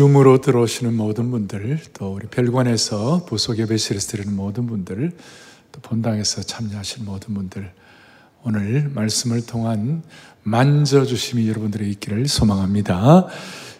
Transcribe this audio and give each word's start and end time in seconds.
줌으로 0.00 0.40
들어오시는 0.40 0.94
모든 0.94 1.30
분들, 1.30 1.78
또 1.92 2.14
우리 2.14 2.26
별관에서 2.26 3.26
부속 3.26 3.58
예배실에서 3.58 4.12
드리는 4.12 4.34
모든 4.34 4.66
분들, 4.66 5.12
또 5.72 5.80
본당에서 5.82 6.42
참여하실 6.42 7.04
모든 7.04 7.34
분들, 7.34 7.70
오늘 8.42 8.88
말씀을 8.94 9.44
통한 9.44 10.02
만져주심이 10.42 11.46
여러분들의 11.50 11.90
있기를 11.90 12.28
소망합니다. 12.28 13.26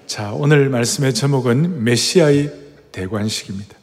자, 0.06 0.34
오늘 0.34 0.68
말씀의 0.68 1.14
제목은 1.14 1.84
메시아의 1.84 2.52
대관식입니다. 2.92 3.78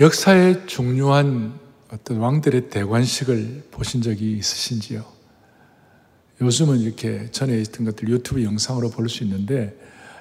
역사의 0.00 0.66
중요한 0.66 1.52
어떤 1.92 2.16
왕들의 2.16 2.70
대관식을 2.70 3.68
보신 3.70 4.00
적이 4.00 4.38
있으신지요? 4.38 5.17
요즘은 6.40 6.78
이렇게 6.80 7.28
전에 7.30 7.58
있던 7.60 7.84
것들 7.84 8.08
유튜브 8.08 8.44
영상으로 8.44 8.90
볼 8.90 9.08
수 9.08 9.24
있는데 9.24 9.76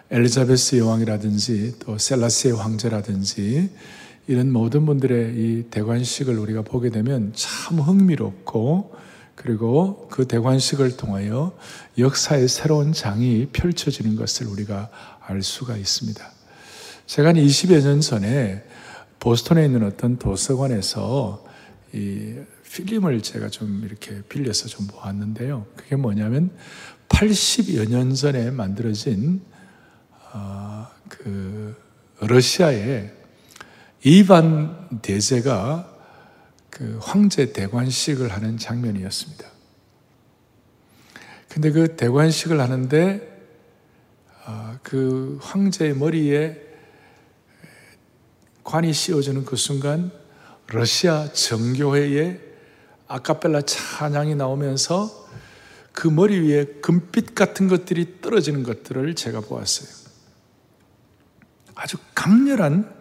엘리자베스 0.10 0.78
여왕이라든지 0.78 1.76
또 1.80 1.98
셀라스의 1.98 2.56
황제라든지 2.56 3.70
이런 4.28 4.52
모든 4.52 4.86
분들의 4.86 5.36
이 5.36 5.64
대관식을 5.70 6.38
우리가 6.38 6.62
보게 6.64 6.90
되면 6.90 7.34
참 7.36 7.80
흥미롭고 7.80 8.96
그리고 9.36 10.08
그 10.10 10.26
대관식을 10.28 10.98
통하여 10.98 11.56
역사의 11.98 12.48
새로운 12.48 12.94
장이 12.94 13.48
펼쳐지는 13.54 14.16
것을 14.16 14.48
우리가 14.48 14.90
알 15.22 15.44
수가 15.44 15.78
있습니다. 15.78 16.32
제가 17.06 17.30
한 17.30 17.36
20여 17.36 17.84
년 17.84 18.02
전에 18.02 18.64
보스턴에 19.20 19.66
있는 19.66 19.84
어떤 19.84 20.18
도서관에서 20.18 21.46
이 21.94 22.36
필름을 22.78 23.22
제가 23.22 23.50
좀 23.50 23.82
이렇게 23.84 24.22
빌려서 24.30 24.68
좀 24.68 24.86
보았는데요. 24.86 25.66
그게 25.76 25.96
뭐냐면 25.96 26.52
80여 27.10 27.90
년 27.90 28.14
전에 28.14 28.52
만들어진 28.52 29.42
어, 30.32 30.88
그 31.10 31.76
러시아의 32.20 33.12
이반 34.04 35.00
대제가 35.02 35.92
그 36.70 37.00
황제 37.02 37.52
대관식을 37.52 38.32
하는 38.32 38.60
장면이었습니다. 38.60 39.48
근데 41.50 41.72
그 41.72 41.96
대관식을 41.96 42.60
하는데 42.60 43.48
어, 44.46 44.78
그 44.84 45.40
황제의 45.42 45.96
머리에 45.96 46.62
관이 48.64 48.94
씌워지는 48.94 49.46
그 49.46 49.56
순간 49.56 50.12
러시아 50.68 51.32
정교회의 51.32 52.47
아카펠라 53.08 53.62
찬양이 53.62 54.36
나오면서 54.36 55.28
그 55.92 56.08
머리 56.08 56.40
위에 56.40 56.66
금빛 56.82 57.34
같은 57.34 57.68
것들이 57.68 58.22
떨어지는 58.22 58.64
것들을 58.64 59.16
제가 59.16 59.42
보았어요. 59.42 59.90
아주 61.76 61.98
강렬한 62.14 62.94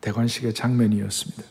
대관식의 0.00 0.54
장면이었습니다. 0.54 1.42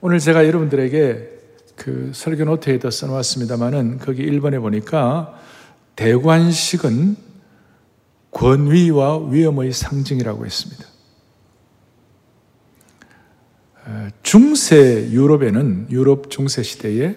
오늘 0.00 0.18
제가 0.18 0.46
여러분들에게 0.46 1.38
그 1.76 2.10
설교 2.14 2.44
노트에도 2.44 2.90
써놓았습니다만은 2.90 3.98
거기 3.98 4.26
1번에 4.26 4.60
보니까 4.60 5.40
대관식은 5.96 7.16
권위와 8.30 9.28
위엄의 9.28 9.72
상징이라고 9.72 10.44
했습니다. 10.44 10.87
중세 14.22 15.08
유럽에는 15.10 15.86
유럽 15.90 16.30
중세 16.30 16.62
시대에 16.62 17.16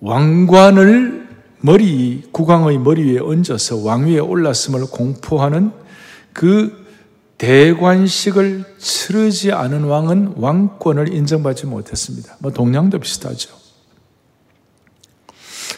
왕관을 0.00 1.28
머리 1.60 2.22
국왕의 2.30 2.78
머리 2.78 3.12
위에 3.12 3.18
얹어서 3.20 3.78
왕위에 3.78 4.18
올랐음을 4.18 4.86
공포하는 4.90 5.72
그 6.34 6.84
대관식을 7.38 8.64
치르지 8.78 9.52
않은 9.52 9.84
왕은 9.84 10.34
왕권을 10.36 11.12
인정받지 11.12 11.66
못했습니다. 11.66 12.36
뭐 12.40 12.52
동양도 12.52 12.98
비슷하죠. 12.98 13.50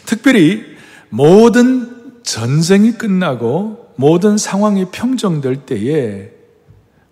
특별히 0.05 0.63
모든 1.09 2.21
전쟁이 2.23 2.91
끝나고 2.91 3.93
모든 3.95 4.37
상황이 4.37 4.85
평정될 4.91 5.65
때에 5.65 6.31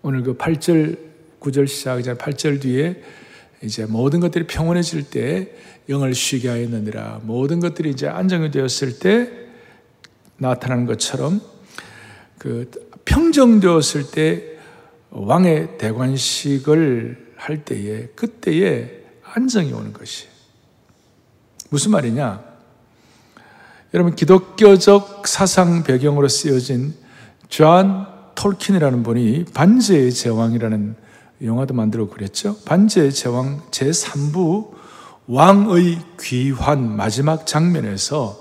오늘 0.02 0.24
그 0.24 0.38
8절 0.38 1.05
9절 1.46 1.68
시작 1.68 2.00
이제 2.00 2.14
8절 2.14 2.62
뒤에 2.62 3.02
이제 3.62 3.86
모든 3.86 4.20
것들이 4.20 4.48
평온해질 4.48 5.10
때 5.10 5.52
영을 5.90 6.14
쉬게 6.14 6.50
하였느니라 6.50 7.22
모든 7.24 7.60
것들이 7.60 7.92
이제 7.92 8.08
안정이 8.08 8.52
되었을 8.52 9.00
때 9.00 9.30
나타나는 10.38 10.86
것처럼 10.86 11.42
그 12.38 12.70
평정되었을 13.06 14.12
때 14.12 14.58
왕의 15.12 15.78
대관식을 15.78 17.34
할 17.38 17.64
때에 17.64 18.08
그때에 18.16 19.04
안정이 19.24 19.72
오는 19.72 19.94
것이 19.94 20.28
무슨 21.70 21.92
말이냐? 21.92 22.44
여러분 23.94 24.16
기독교적 24.16 25.28
사상 25.28 25.84
배경으로 25.84 26.28
쓰여진 26.28 26.94
존 27.48 28.06
톨킨이라는 28.36 29.04
분이 29.04 29.46
반지의 29.54 30.12
제왕이라는 30.12 31.05
영화도 31.42 31.74
만들어 31.74 32.08
그랬죠. 32.08 32.56
반지 32.66 33.12
제왕 33.12 33.62
제3부 33.72 34.70
왕의 35.28 36.00
귀환 36.22 36.96
마지막 36.96 37.46
장면에서 37.46 38.38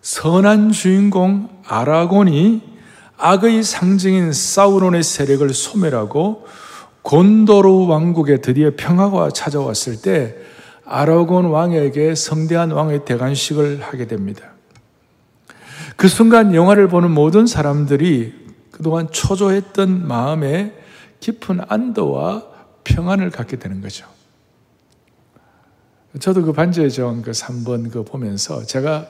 선한 0.00 0.72
주인공 0.72 1.48
아라곤이 1.66 2.62
악의 3.18 3.62
상징인 3.62 4.32
사우론의 4.32 5.02
세력을 5.02 5.48
소멸하고 5.52 6.46
곤도르 7.02 7.86
왕국에 7.86 8.40
드디어 8.40 8.72
평화가 8.76 9.30
찾아왔을 9.30 10.00
때 10.00 10.36
아라곤 10.84 11.46
왕에게 11.46 12.14
성대한 12.14 12.70
왕의 12.70 13.04
대관식을 13.04 13.80
하게 13.82 14.06
됩니다. 14.06 14.52
그 15.96 16.08
순간 16.08 16.54
영화를 16.54 16.88
보는 16.88 17.10
모든 17.10 17.46
사람들이 17.46 18.34
그동안 18.70 19.08
초조했던 19.10 20.06
마음에 20.06 20.81
깊은 21.22 21.60
안도와 21.68 22.44
평안을 22.84 23.30
갖게 23.30 23.56
되는 23.56 23.80
거죠. 23.80 24.06
저도 26.20 26.42
그 26.42 26.52
반지의 26.52 26.90
정그 26.90 27.30
3번 27.30 27.90
그 27.90 28.04
보면서 28.04 28.64
제가 28.66 29.08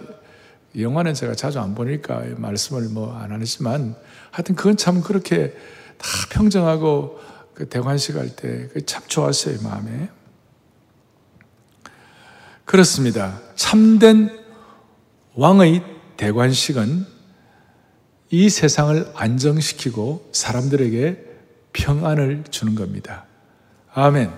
영화는 0.78 1.14
제가 1.14 1.34
자주 1.34 1.58
안 1.58 1.74
보니까 1.74 2.22
말씀을 2.36 2.88
뭐 2.90 3.16
안 3.16 3.32
하지만 3.32 3.96
하여튼 4.30 4.54
그건 4.54 4.76
참 4.76 5.02
그렇게 5.02 5.52
다 5.98 6.06
평정하고 6.30 7.18
그 7.54 7.68
대관식 7.68 8.16
할 8.16 8.36
때 8.36 8.68
참 8.86 9.02
좋았어요, 9.06 9.60
마음에. 9.62 10.08
그렇습니다. 12.64 13.40
참된 13.56 14.30
왕의 15.34 15.82
대관식은 16.16 17.06
이 18.30 18.48
세상을 18.48 19.10
안정시키고 19.14 20.30
사람들에게 20.32 21.31
평안을 21.72 22.44
주는 22.50 22.74
겁니다. 22.74 23.24
아멘. 23.94 24.30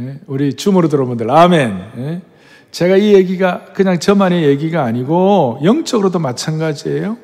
예? 0.00 0.20
우리 0.26 0.54
줌으로 0.54 0.88
들어온 0.88 1.08
분들, 1.08 1.30
아멘. 1.30 1.92
예? 1.98 2.22
제가 2.70 2.96
이 2.96 3.14
얘기가 3.14 3.66
그냥 3.74 3.98
저만의 4.00 4.44
얘기가 4.44 4.82
아니고 4.82 5.60
영적으로도 5.62 6.18
마찬가지예요. 6.18 7.18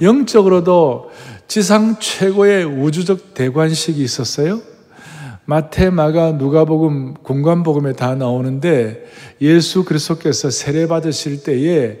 영적으로도 0.00 1.10
지상 1.46 1.98
최고의 2.00 2.64
우주적 2.64 3.34
대관식이 3.34 4.02
있었어요. 4.02 4.60
마태, 5.44 5.90
마가, 5.90 6.32
누가복음, 6.32 7.14
공관복음에 7.22 7.92
다 7.92 8.14
나오는데 8.14 9.04
예수 9.42 9.84
그리스도께서 9.84 10.50
세례 10.50 10.86
받으실 10.86 11.42
때에 11.42 12.00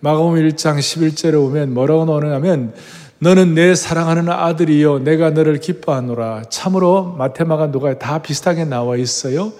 마가복음 0.00 0.36
1장 0.36 0.78
11절에 0.78 1.32
보면 1.32 1.74
뭐라고 1.74 2.04
나오냐면 2.04 2.74
너는 3.22 3.54
내 3.54 3.76
사랑하는 3.76 4.28
아들이요 4.28 5.04
내가 5.04 5.30
너를 5.30 5.60
기뻐하노라. 5.60 6.42
참으로 6.50 7.14
마테마가 7.16 7.70
누가 7.70 7.96
다 7.96 8.20
비슷하게 8.20 8.64
나와 8.64 8.96
있어요. 8.96 9.52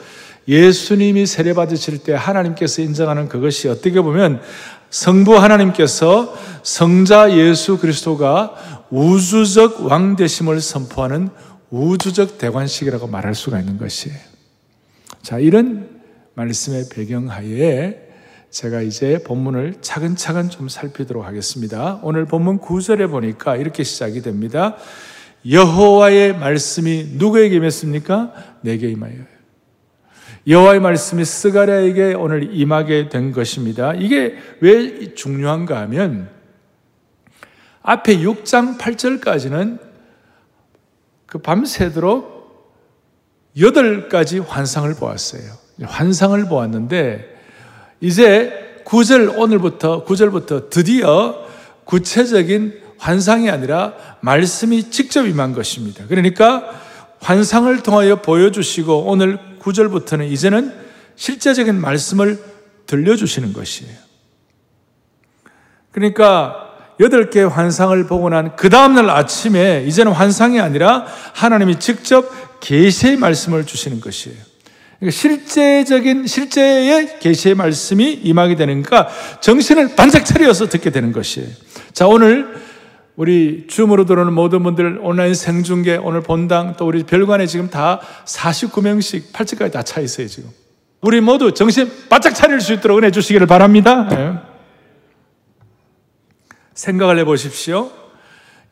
예수님이 0.49 1.27
세례 1.27 1.55
받으실 1.55 1.99
때 1.99 2.13
하나님께서 2.13 2.83
인정하는 2.83 3.29
그것이 3.29 3.69
어떻게 3.69 4.01
보면 4.01 4.41
성부 4.91 5.39
하나님께서 5.39 6.37
성자 6.65 7.37
예수 7.37 7.79
그리스도가 7.79 8.57
우주적 8.91 9.87
왕 9.87 10.17
되심을 10.17 10.61
선포하는 10.61 11.29
우주적 11.71 12.39
대관식이라고 12.39 13.07
말할 13.07 13.37
수가 13.37 13.61
있는 13.61 13.79
것이에요. 13.79 14.19
자, 15.23 15.39
이런 15.39 15.89
말씀의 16.35 16.87
배경 16.93 17.31
하에 17.31 18.12
제가 18.53 18.83
이제 18.83 19.19
본문을 19.25 19.77
차근차근 19.81 20.51
좀 20.51 20.69
살피도록 20.69 21.25
하겠습니다. 21.25 21.99
오늘 22.03 22.27
본문 22.27 22.61
9절에 22.61 23.11
보니까 23.11 23.57
이렇게 23.57 23.83
시작이 23.83 24.21
됩니다. 24.21 24.77
여호와의 25.51 26.37
말씀이 26.39 27.13
누구에게 27.15 27.57
임했습니까? 27.57 28.35
내게 28.61 28.91
임하여. 28.91 29.15
여호와의 30.47 30.81
말씀이 30.81 31.25
스가랴에게 31.25 32.13
오늘 32.13 32.55
임하게 32.55 33.09
된 33.09 33.33
것입니다. 33.33 33.95
이게 33.95 34.37
왜 34.61 35.15
중요한가 35.15 35.81
하면 35.81 36.29
앞에 37.81 38.19
6장 38.19 38.77
8절까지는 38.77 39.81
그 41.25 41.39
밤새도록 41.39 42.77
8가지 43.57 44.47
환상을 44.47 44.95
보았어요. 44.95 45.43
환상을 45.81 46.45
보았는데 46.49 47.32
이제 48.03 48.83
9절 48.85 49.39
오늘부터 49.39 50.05
9절부터 50.05 50.71
드디어 50.71 51.47
구체적인 51.85 52.83
환상이 52.99 53.49
아니라 53.49 53.95
말씀이 54.21 54.91
직접 54.91 55.27
임한 55.27 55.53
것입니다. 55.55 56.05
그러니까 56.09 56.69
환상을 57.21 57.83
통하여 57.83 58.17
보여주시고 58.17 59.05
오늘 59.05 59.39
9절부터는 59.61 60.31
이제는 60.31 60.75
실제적인 61.15 61.81
말씀을 61.81 62.43
들려주시는 62.87 63.53
것이에요. 63.53 63.95
그러니까 65.93 66.71
여덟 66.99 67.31
개의 67.31 67.49
환상을 67.49 68.07
보고 68.07 68.29
난 68.29 68.57
그 68.57 68.69
다음날 68.69 69.11
아침에 69.11 69.85
이제는 69.87 70.13
환상이 70.13 70.61
아니라 70.61 71.07
하나님이 71.35 71.79
직접 71.79 72.29
계시의 72.61 73.17
말씀을 73.17 73.65
주시는 73.65 74.01
것이에요. 74.01 74.52
그러니까 75.03 75.11
실제적인 75.11 76.29
실제의 76.29 77.19
계시의 77.19 77.57
말씀이 77.57 78.13
임하게 78.23 78.55
되는가 78.55 79.09
정신을 79.41 79.97
반짝 79.97 80.25
차려서 80.25 80.69
듣게 80.69 80.91
되는 80.91 81.11
것이에요. 81.11 81.49
자 81.93 82.07
오늘 82.07 82.55
우리 83.17 83.67
줌으로 83.67 84.07
들어오는 84.07 84.33
모든 84.33 84.63
분들 84.63 85.01
온라인 85.03 85.35
생중계 85.35 85.97
오늘 85.97 86.21
본당 86.21 86.77
또 86.79 86.87
우리 86.87 87.03
별관에 87.03 87.47
지금 87.47 87.69
다 87.69 88.01
49명씩 88.27 89.33
8층까지 89.33 89.73
다 89.73 89.83
차 89.83 90.01
있어요 90.01 90.29
지금. 90.29 90.51
우리 91.01 91.21
모두 91.21 91.53
정신 91.53 91.91
바짝 92.09 92.33
차릴 92.33 92.61
수 92.61 92.73
있도록 92.73 92.99
은혜 92.99 93.11
주시기를 93.11 93.49
바랍니다. 93.49 94.09
네. 94.09 94.35
생각을 96.75 97.19
해보십시오. 97.19 97.91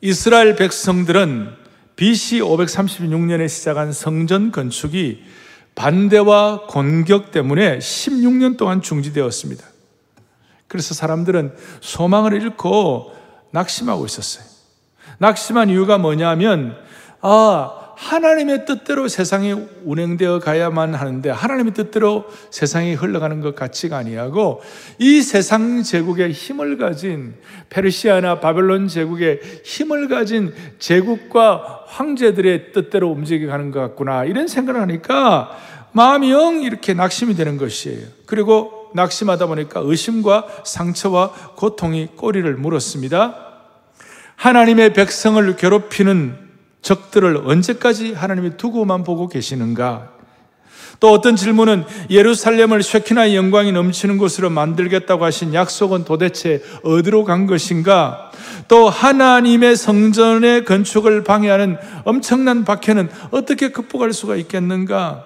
이스라엘 0.00 0.55
백성들은 0.55 1.49
BC 1.97 2.38
536년에 2.38 3.49
시작한 3.49 3.93
성전 3.93 4.53
건축이 4.53 5.39
반대와 5.75 6.67
공격 6.67 7.31
때문에 7.31 7.78
16년 7.78 8.56
동안 8.56 8.82
중지되었습니다. 8.82 9.64
그래서 10.69 10.94
사람들은 10.94 11.55
소망을 11.81 12.32
잃고 12.34 13.14
낙심하고 13.50 14.06
있었어요. 14.06 14.44
낙심한 15.19 15.70
이유가 15.70 15.99
뭐냐면, 15.99 16.76
아, 17.20 17.80
하나님의 18.00 18.64
뜻대로 18.64 19.08
세상이 19.08 19.55
운행되어 19.85 20.38
가야만 20.38 20.94
하는데 20.94 21.29
하나님의 21.29 21.75
뜻대로 21.75 22.25
세상이 22.50 22.94
흘러가는 22.94 23.43
것 23.43 23.55
같지가 23.55 23.99
아니하고 23.99 24.62
이 24.99 25.20
세상 25.20 25.82
제국의 25.82 26.32
힘을 26.32 26.79
가진 26.79 27.35
페르시아나 27.69 28.41
바벨론 28.41 28.88
제국의 28.88 29.41
힘을 29.64 30.08
가진 30.08 30.55
제국과 30.79 31.85
황제들의 31.88 32.73
뜻대로 32.73 33.11
움직여가는 33.11 33.70
것 33.70 33.81
같구나 33.81 34.25
이런 34.25 34.49
생각을 34.49 34.81
하니까 34.81 35.58
마음이 35.93 36.31
영 36.31 36.62
이렇게 36.62 36.94
낙심이 36.94 37.35
되는 37.35 37.58
것이에요. 37.58 38.06
그리고 38.25 38.91
낙심하다 38.94 39.47
보니까 39.47 39.81
의심과 39.85 40.62
상처와 40.64 41.32
고통이 41.56 42.08
꼬리를 42.17 42.50
물었습니다. 42.56 43.47
하나님의 44.37 44.94
백성을 44.94 45.55
괴롭히는 45.56 46.50
적들을 46.82 47.43
언제까지 47.44 48.12
하나님이 48.12 48.56
두고만 48.56 49.05
보고 49.05 49.29
계시는가? 49.29 50.21
또 51.00 51.12
어떤 51.12 51.35
질문은 51.35 51.85
예루살렘을 52.11 52.82
쉐키나의 52.82 53.35
영광이 53.35 53.73
넘치는 53.73 54.19
곳으로 54.19 54.50
만들겠다고 54.50 55.25
하신 55.25 55.55
약속은 55.55 56.05
도대체 56.05 56.62
어디로 56.82 57.25
간 57.25 57.47
것인가? 57.47 58.31
또 58.69 58.91
하나님의 58.91 59.77
성전의 59.77 60.67
건축을 60.67 61.25
방해하는 61.25 61.79
엄청난 62.05 62.65
박해는 62.65 63.09
어떻게 63.31 63.71
극복할 63.71 64.12
수가 64.12 64.37
있겠는가? 64.37 65.25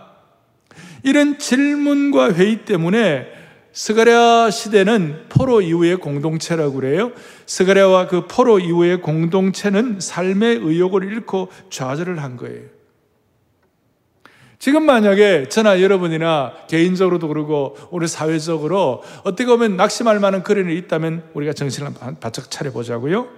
이런 1.03 1.39
질문과 1.39 2.33
회의 2.33 2.65
때문에 2.65 3.27
스가랴 3.73 4.51
시대는 4.51 5.25
포로 5.29 5.61
이후의 5.61 5.97
공동체라고 5.97 6.75
그래요. 6.75 7.11
스가랴와 7.47 8.09
그 8.09 8.27
포로 8.27 8.59
이후의 8.59 9.01
공동체는 9.01 10.01
삶의 10.01 10.61
의욕을 10.63 11.05
잃고 11.05 11.51
좌절을 11.71 12.23
한 12.23 12.37
거예요. 12.37 12.63
지금 14.59 14.87
만약에 14.87 15.51
저나 15.51 15.83
여러분이나 15.83 16.55
개인적으로도 16.69 17.29
그러고 17.29 17.77
우리 17.91 18.09
사회적으로 18.09 19.03
어떻게 19.23 19.45
보면 19.45 19.77
낙심할 19.77 20.21
만한 20.21 20.43
그림이 20.43 20.75
있다면 20.79 21.25
우리가 21.35 21.53
정신을 21.53 21.93
바짝 22.19 22.51
차려보자고요. 22.51 23.29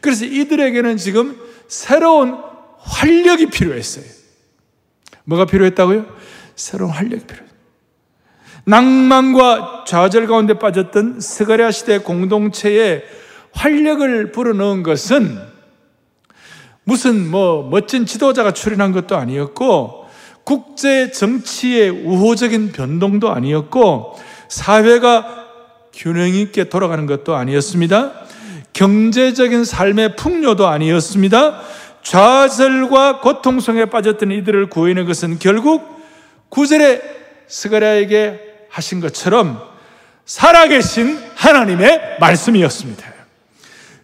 그래서 0.00 0.24
이들에게는 0.24 0.96
지금 0.96 1.38
새로운 1.68 2.38
활력이 2.78 3.50
필요했어요. 3.50 4.04
뭐가 5.24 5.44
필요했다고요? 5.44 6.06
새로운 6.54 6.92
활력이 6.92 7.26
필요했어요. 7.26 7.45
낭만과 8.66 9.84
좌절 9.86 10.26
가운데 10.26 10.54
빠졌던 10.54 11.20
스가랴 11.20 11.70
시대 11.70 11.98
공동체에 11.98 13.04
활력을 13.52 14.32
불어넣은 14.32 14.82
것은 14.82 15.38
무슨 16.82 17.30
뭐 17.30 17.68
멋진 17.68 18.06
지도자가 18.06 18.50
출연한 18.52 18.90
것도 18.90 19.16
아니었고 19.16 20.06
국제 20.42 21.10
정치의 21.12 21.90
우호적인 21.90 22.72
변동도 22.72 23.30
아니었고 23.30 24.16
사회가 24.48 25.46
균형 25.92 26.28
있게 26.28 26.64
돌아가는 26.64 27.06
것도 27.06 27.34
아니었습니다. 27.36 28.12
경제적인 28.72 29.64
삶의 29.64 30.16
풍요도 30.16 30.66
아니었습니다. 30.66 31.60
좌절과 32.02 33.20
고통 33.20 33.60
속에 33.60 33.86
빠졌던 33.86 34.32
이들을 34.32 34.70
구해낸 34.70 35.06
것은 35.06 35.38
결국 35.38 36.02
구절에 36.48 37.00
스가랴에게 37.46 38.55
하신 38.76 39.00
것처럼 39.00 39.62
살아계신 40.26 41.18
하나님의 41.34 42.18
말씀이었습니다. 42.20 43.14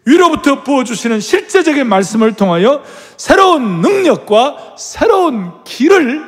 위로부터 0.06 0.62
부어주시는 0.62 1.20
실제적인 1.20 1.86
말씀을 1.86 2.34
통하여 2.34 2.82
새로운 3.18 3.82
능력과 3.82 4.76
새로운 4.78 5.62
길을 5.64 6.24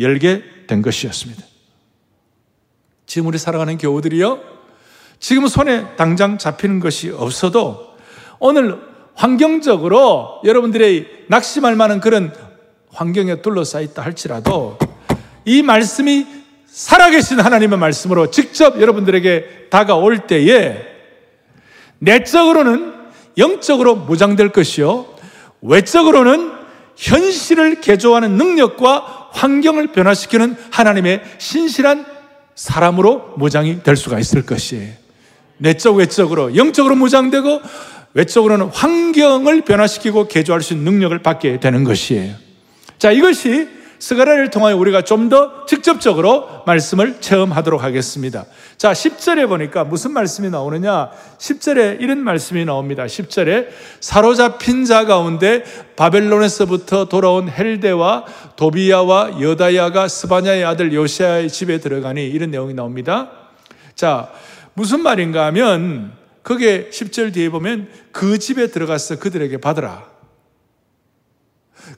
열게 0.00 0.42
된 0.66 0.80
것이었습니다. 0.80 1.42
지금 3.06 3.28
우리 3.28 3.36
살아가는 3.36 3.76
교우들이요, 3.76 4.40
지금 5.20 5.46
손에 5.46 5.94
당장 5.96 6.38
잡히는 6.38 6.80
것이 6.80 7.10
없어도 7.10 7.96
오늘 8.38 8.80
환경적으로 9.14 10.40
여러분들의 10.42 11.26
낙심할 11.28 11.76
만한 11.76 12.00
그런 12.00 12.34
환경에 12.90 13.42
둘러싸있다 13.42 14.02
할지라도 14.02 14.78
이 15.44 15.62
말씀이 15.62 16.43
살아계신 16.74 17.38
하나님의 17.38 17.78
말씀으로 17.78 18.32
직접 18.32 18.80
여러분들에게 18.80 19.68
다가올 19.70 20.26
때에 20.26 20.76
내적으로는 22.00 22.92
영적으로 23.38 23.94
무장될 23.94 24.48
것이요. 24.48 25.06
외적으로는 25.62 26.50
현실을 26.96 27.80
개조하는 27.80 28.32
능력과 28.32 29.28
환경을 29.30 29.92
변화시키는 29.92 30.56
하나님의 30.72 31.22
신실한 31.38 32.06
사람으로 32.56 33.34
무장이 33.36 33.84
될 33.84 33.94
수가 33.94 34.18
있을 34.18 34.44
것이에요. 34.44 34.94
내적, 35.58 35.94
외적으로, 35.96 36.56
영적으로 36.56 36.96
무장되고 36.96 37.62
외적으로는 38.14 38.66
환경을 38.66 39.60
변화시키고 39.60 40.26
개조할 40.26 40.60
수 40.60 40.74
있는 40.74 40.92
능력을 40.92 41.16
받게 41.20 41.60
되는 41.60 41.84
것이에요. 41.84 42.34
자, 42.98 43.12
이것이 43.12 43.68
스가랴를 44.04 44.50
통하여 44.50 44.76
우리가 44.76 45.00
좀 45.02 45.24
더 45.24 45.64
직접적으로 45.64 46.62
말씀을 46.66 47.22
체험하도록 47.22 47.82
하겠습니다. 47.82 48.44
자, 48.76 48.92
10절에 48.92 49.48
보니까 49.48 49.84
무슨 49.84 50.12
말씀이 50.12 50.50
나오느냐? 50.50 51.10
10절에 51.38 52.02
이런 52.02 52.18
말씀이 52.18 52.66
나옵니다. 52.66 53.06
10절에 53.06 53.68
사로잡힌 54.00 54.84
자 54.84 55.06
가운데 55.06 55.64
바벨론에서부터 55.96 57.06
돌아온 57.06 57.48
헬데와 57.48 58.26
도비야와 58.56 59.40
여다야가 59.40 60.08
스바냐의 60.08 60.66
아들 60.66 60.92
요시아의 60.92 61.48
집에 61.48 61.80
들어가니 61.80 62.28
이런 62.28 62.50
내용이 62.50 62.74
나옵니다. 62.74 63.30
자, 63.94 64.28
무슨 64.74 65.00
말인가 65.00 65.46
하면 65.46 66.12
그게 66.42 66.90
10절 66.90 67.32
뒤에 67.32 67.48
보면 67.48 67.88
그 68.12 68.38
집에 68.38 68.66
들어가서 68.66 69.18
그들에게 69.18 69.56
받으라. 69.62 70.13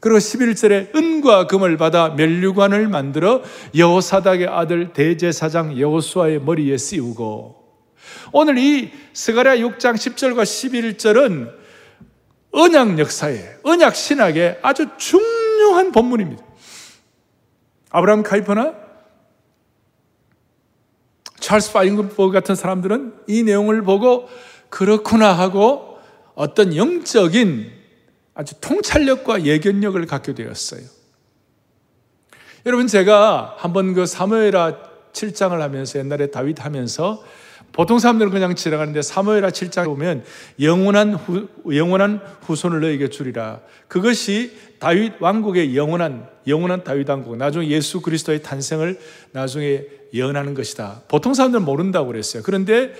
그리고 0.00 0.18
11절에 0.18 0.94
은과 0.94 1.46
금을 1.46 1.76
받아 1.76 2.10
멸류관을 2.10 2.88
만들어 2.88 3.42
여호사닥의 3.76 4.48
아들 4.48 4.92
대제사장 4.92 5.78
여호수아의 5.78 6.40
머리에 6.40 6.76
씌우고 6.76 7.64
오늘 8.32 8.58
이 8.58 8.90
스가랴 9.12 9.56
6장 9.56 9.94
10절과 9.94 10.42
11절은 10.42 11.52
언약 12.52 12.98
역사에 12.98 13.56
언약 13.62 13.94
신학에 13.94 14.58
아주 14.62 14.86
중요한 14.96 15.92
본문입니다. 15.92 16.42
아브라함 17.90 18.22
카이퍼나 18.22 18.74
찰스 21.38 21.72
파인버그 21.72 22.30
같은 22.30 22.54
사람들은 22.54 23.14
이 23.28 23.42
내용을 23.42 23.82
보고 23.82 24.28
그렇구나 24.68 25.32
하고 25.32 25.98
어떤 26.34 26.74
영적인 26.74 27.75
아주 28.36 28.54
통찰력과 28.60 29.44
예견력을 29.44 30.04
갖게 30.06 30.34
되었어요. 30.34 30.82
여러분 32.66 32.86
제가 32.86 33.54
한번 33.58 33.94
그 33.94 34.04
사무엘하 34.04 34.76
7장을 35.12 35.58
하면서 35.58 35.98
옛날에 35.98 36.30
다윗 36.30 36.62
하면서 36.62 37.24
보통 37.72 37.98
사람들은 37.98 38.30
그냥 38.30 38.54
지나가는데 38.54 39.00
사무엘하 39.00 39.48
7장에 39.48 39.86
보면 39.86 40.24
영원한 40.60 41.14
후, 41.14 41.48
영원한 41.72 42.20
후손을 42.42 42.80
너에게 42.80 43.08
주리라. 43.08 43.60
그것이 43.88 44.52
다윗 44.78 45.14
왕국의 45.20 45.74
영원한 45.74 46.28
영원한 46.46 46.84
다윗 46.84 47.08
왕국 47.08 47.36
나중에 47.36 47.68
예수 47.68 48.02
그리스도의 48.02 48.42
탄생을 48.42 48.98
나중에 49.32 49.82
예언하는 50.12 50.52
것이다. 50.52 51.02
보통 51.08 51.32
사람들은 51.32 51.64
모른다고 51.64 52.08
그랬어요. 52.08 52.42
그런데 52.42 52.94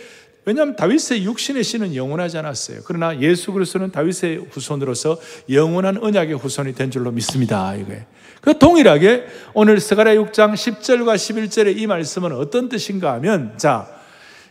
왜냐하면 0.47 0.77
다윗의 0.77 1.25
육신의 1.25 1.65
씨는 1.65 1.97
영원하지 1.97 2.39
않았어요. 2.39 2.79
그러나 2.85 3.21
예수 3.21 3.53
그리스도는 3.53 3.91
다윗의 3.91 4.47
후손으로서 4.49 5.19
영원한 5.51 5.99
언약의 5.99 6.39
후손이 6.39 6.73
된 6.75 6.93
줄로 6.93 7.11
믿습니다. 7.11 7.75
이거예요. 7.75 8.03
그 8.41 8.57
동일하게 8.57 9.27
오늘 9.55 9.81
스가랴 9.81 10.15
6장 10.15 10.55
10절과 10.55 11.17
11절의 11.17 11.77
이 11.77 11.89
말씀은 11.89 12.31
어떤 12.31 12.69
뜻인가 12.69 13.13
하면 13.15 13.59
자 13.59 13.89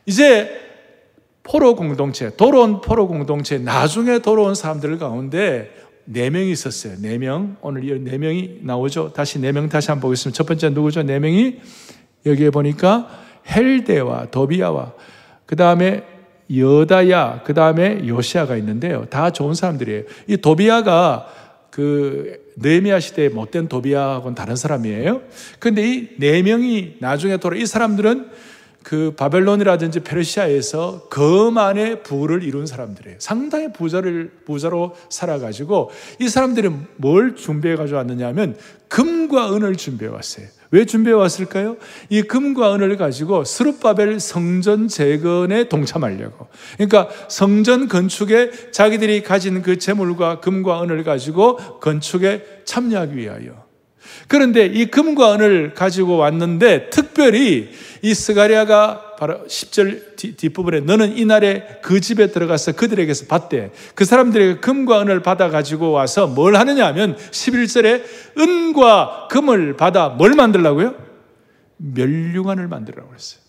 이제 0.05 0.61
포로 1.43 1.75
공동체, 1.75 2.35
돌아온 2.35 2.81
포로 2.81 3.07
공동체, 3.07 3.57
나중에 3.57 4.19
돌아온 4.19 4.53
사람들 4.53 4.97
가운데 4.97 5.71
네 6.03 6.29
명이 6.29 6.51
있었어요. 6.51 6.95
네 6.99 7.17
명. 7.17 7.55
오늘 7.61 7.85
이네 7.85 8.17
명이 8.17 8.59
나오죠. 8.63 9.13
다시 9.13 9.39
네 9.39 9.53
명 9.53 9.69
다시 9.69 9.91
한번 9.91 10.09
보겠습니다. 10.09 10.35
첫 10.35 10.45
번째 10.45 10.69
누구죠? 10.71 11.03
네 11.03 11.19
명이 11.19 11.61
여기에 12.25 12.49
보니까 12.49 13.23
헬데와 13.49 14.25
도비아와 14.31 14.93
그 15.45 15.55
다음에 15.55 16.03
여다야, 16.55 17.41
그 17.43 17.53
다음에 17.53 18.07
요시아가 18.07 18.55
있는데요. 18.57 19.05
다 19.09 19.31
좋은 19.31 19.53
사람들이에요. 19.55 20.03
이 20.27 20.37
도비아가 20.37 21.27
그 21.71 22.39
느헤미야 22.57 22.99
시대에 22.99 23.29
못된 23.29 23.67
도비아하고는 23.67 24.35
다른 24.35 24.55
사람이에요. 24.55 25.21
근데 25.59 25.85
이 25.85 26.09
네 26.19 26.41
명이 26.41 26.97
나중에 26.99 27.37
돌아 27.37 27.57
이 27.57 27.65
사람들은 27.65 28.27
그 28.85 29.15
바벨론이라든지 29.17 30.01
페르시아에서 30.01 31.07
거만의 31.09 32.03
부를 32.03 32.43
이룬 32.43 32.67
사람들이에요. 32.67 33.17
상당히 33.19 33.73
부자를 33.73 34.29
부자로 34.45 34.95
살아가지고 35.09 35.89
이 36.21 36.29
사람들은 36.29 36.85
뭘 36.97 37.35
준비해 37.35 37.75
가지고 37.75 37.97
왔느냐 37.97 38.27
하면 38.27 38.55
금과 38.87 39.55
은을 39.55 39.75
준비해 39.77 40.11
왔어요. 40.11 40.45
왜 40.69 40.85
준비해 40.85 41.15
왔을까요? 41.15 41.77
이 42.09 42.21
금과 42.21 42.75
은을 42.75 42.95
가지고 42.97 43.43
스룹바벨 43.43 44.19
성전 44.19 44.87
재건에 44.87 45.67
동참하려고. 45.67 46.47
그러니까 46.75 47.09
성전 47.27 47.87
건축에 47.87 48.51
자기들이 48.69 49.23
가진 49.23 49.63
그 49.63 49.79
재물과 49.79 50.41
금과 50.41 50.83
은을 50.83 51.03
가지고 51.03 51.57
건축에 51.79 52.61
참여하기 52.65 53.17
위하여. 53.17 53.64
그런데 54.27 54.65
이 54.65 54.85
금과 54.87 55.35
은을 55.35 55.73
가지고 55.73 56.17
왔는데 56.17 56.89
특별히 56.89 57.69
이 58.01 58.13
스가리아가 58.13 59.15
바로 59.17 59.45
10절 59.45 60.15
뒷부분에 60.37 60.81
너는 60.81 61.17
이날에 61.17 61.79
그 61.81 62.01
집에 62.01 62.27
들어가서 62.27 62.73
그들에게서 62.73 63.27
받되 63.27 63.71
그 63.93 64.05
사람들에게 64.05 64.59
금과 64.59 65.03
은을 65.03 65.21
받아 65.21 65.49
가지고 65.49 65.91
와서 65.91 66.27
뭘 66.27 66.55
하느냐 66.55 66.87
하면 66.87 67.15
11절에 67.15 68.03
은과 68.37 69.27
금을 69.31 69.77
받아 69.77 70.09
뭘 70.09 70.33
만들라고요? 70.33 70.95
멸류관을 71.77 72.67
만들라고 72.67 73.09
그랬어요. 73.09 73.45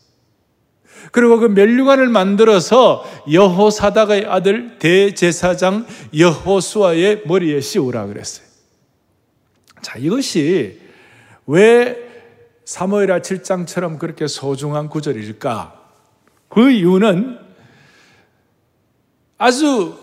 그리고 1.13 1.39
그 1.39 1.47
멸류관을 1.47 2.09
만들어서 2.09 3.05
여호사닥의 3.31 4.27
아들 4.27 4.79
대제사장 4.79 5.87
여호수아의 6.17 7.23
머리에 7.27 7.61
씌우라 7.61 8.07
그랬어요. 8.07 8.46
자, 9.87 9.97
이것이 9.99 10.81
왜 11.47 11.97
사무엘하 12.65 13.21
7장처럼 13.21 14.01
그렇게 14.01 14.27
소중한 14.27 14.89
구절일까? 14.89 15.81
그 16.49 16.73
이유는 16.73 17.39
아주 19.39 19.97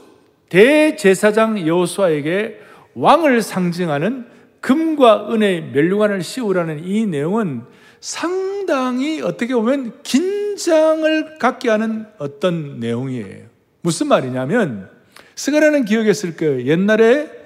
대제사장 0.48 1.68
여호수아에게 1.68 2.62
왕을 2.94 3.42
상징하는 3.42 4.25
금과 4.62 5.34
은의 5.34 5.72
멸류관을 5.74 6.24
씌우라는 6.24 6.86
이 6.86 7.06
내용은 7.06 7.63
상당히 8.00 9.22
어떻게 9.22 9.54
보면 9.54 10.02
긴장을 10.04 11.38
갖게 11.40 11.70
하는 11.70 12.06
어떤 12.20 12.80
내용이에요. 12.80 13.48
무슨 13.82 14.08
말이냐면 14.08 14.90
스가라는 15.36 15.84
기억했을 15.84 16.38
거예요. 16.38 16.62
옛날에 16.68 17.43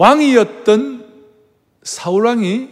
왕이었던 0.00 1.04
사울왕이 1.82 2.70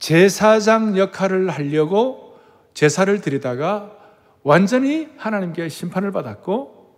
제사장 0.00 0.98
역할을 0.98 1.48
하려고 1.48 2.40
제사를 2.74 3.20
드리다가 3.20 3.96
완전히 4.42 5.06
하나님께 5.16 5.68
심판을 5.68 6.10
받았고 6.10 6.96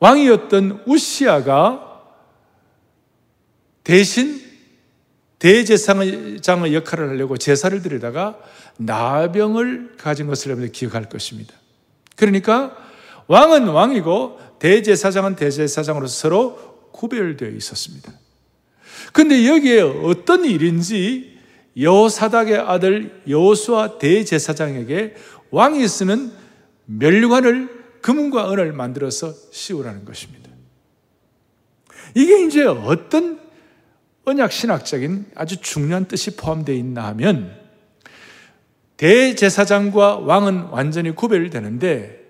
왕이었던 0.00 0.82
우시아가 0.86 2.02
대신 3.84 4.42
대제사장의 5.38 6.74
역할을 6.74 7.10
하려고 7.10 7.36
제사를 7.36 7.80
드리다가 7.82 8.36
나병을 8.78 9.96
가진 9.96 10.26
것을 10.26 10.50
여러분들 10.50 10.72
기억할 10.72 11.08
것입니다. 11.08 11.54
그러니까 12.16 12.76
왕은 13.28 13.68
왕이고 13.68 14.40
대제사장은 14.58 15.36
대제사장으로서 15.36 16.12
서로 16.12 16.90
구별되어 16.90 17.50
있었습니다. 17.50 18.21
근데 19.12 19.46
여기에 19.46 19.80
어떤 19.80 20.44
일인지 20.44 21.38
여호사닥의 21.76 22.58
아들 22.58 23.22
여호수아 23.28 23.98
대제사장에게 23.98 25.14
왕이 25.50 25.86
쓰는 25.86 26.32
멸류관을 26.86 27.82
금과 28.00 28.52
은을 28.52 28.72
만들어서 28.72 29.32
씌우라는 29.52 30.04
것입니다. 30.04 30.50
이게 32.14 32.44
이제 32.44 32.64
어떤 32.64 33.40
언약 34.24 34.52
신학적인 34.52 35.26
아주 35.34 35.60
중요한 35.60 36.06
뜻이 36.06 36.36
포함되어 36.36 36.74
있나 36.74 37.06
하면 37.08 37.56
대제사장과 38.96 40.18
왕은 40.18 40.64
완전히 40.70 41.10
구별되는데 41.12 42.21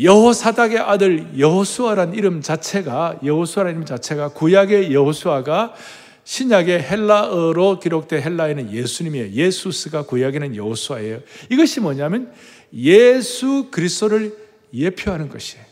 여호사닥의 0.00 0.78
아들 0.78 1.38
여호수아란 1.38 2.14
이름 2.14 2.40
자체가 2.40 3.20
여호수아라는 3.24 3.76
이름 3.76 3.86
자체가 3.86 4.30
구약의 4.30 4.92
여호수아가 4.92 5.74
신약의 6.24 6.82
헬라어로 6.82 7.78
기록된 7.80 8.22
헬라에는 8.22 8.72
예수님이에요. 8.72 9.30
예수스가 9.30 10.06
구약에는 10.06 10.56
여호수아예요. 10.56 11.20
이것이 11.50 11.80
뭐냐면 11.80 12.32
예수 12.74 13.68
그리스도를 13.70 14.36
예표하는 14.72 15.28
것이에요. 15.28 15.64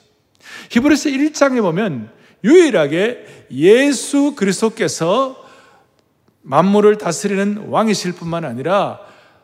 히브리서 0.70 1.10
1장에 1.10 1.60
보면 1.62 2.10
유일하게 2.44 3.26
예수 3.52 4.34
그리스도께서 4.36 5.42
만물을 6.42 6.98
다스리는 6.98 7.68
왕이실 7.68 8.12
뿐만 8.12 8.44
아니라 8.44 9.00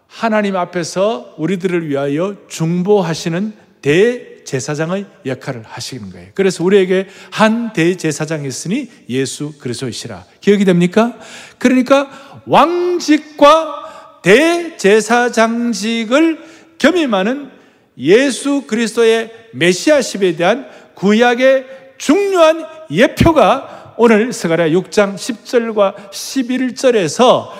하나님 0.06 0.56
앞에서 0.56 1.34
우리들을 1.38 1.88
위하여 1.88 2.36
중보하시는 2.48 3.52
대 3.82 4.37
제사장의 4.48 5.04
역할을 5.26 5.62
하시는 5.62 6.10
거예요. 6.10 6.28
그래서 6.32 6.64
우리에게 6.64 7.06
한 7.30 7.74
대제사장이 7.74 8.48
있으니 8.48 8.90
예수 9.10 9.52
그리스도이시라. 9.58 10.24
기억이 10.40 10.64
됩니까? 10.64 11.18
그러니까 11.58 12.40
왕직과 12.46 14.20
대제사장직을 14.22 15.58
겸임하는 16.78 17.50
예수 17.98 18.62
그리스도의 18.66 19.30
메시아십에 19.52 20.36
대한 20.36 20.66
구약의 20.94 21.66
중요한 21.98 22.64
예표가 22.90 23.96
오늘 23.98 24.32
스가랴 24.32 24.68
6장 24.68 25.16
10절과 25.16 26.10
11절에서 26.10 27.50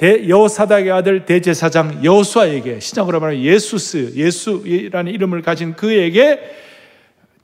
여호사닥의 0.00 0.92
아들 0.92 1.24
대제사장 1.24 2.04
여호수아에게 2.04 2.78
신약으로 2.80 3.18
말하면 3.18 3.42
예수스 3.42 4.12
예수라는 4.14 5.12
이름을 5.12 5.42
가진 5.42 5.74
그에게 5.74 6.38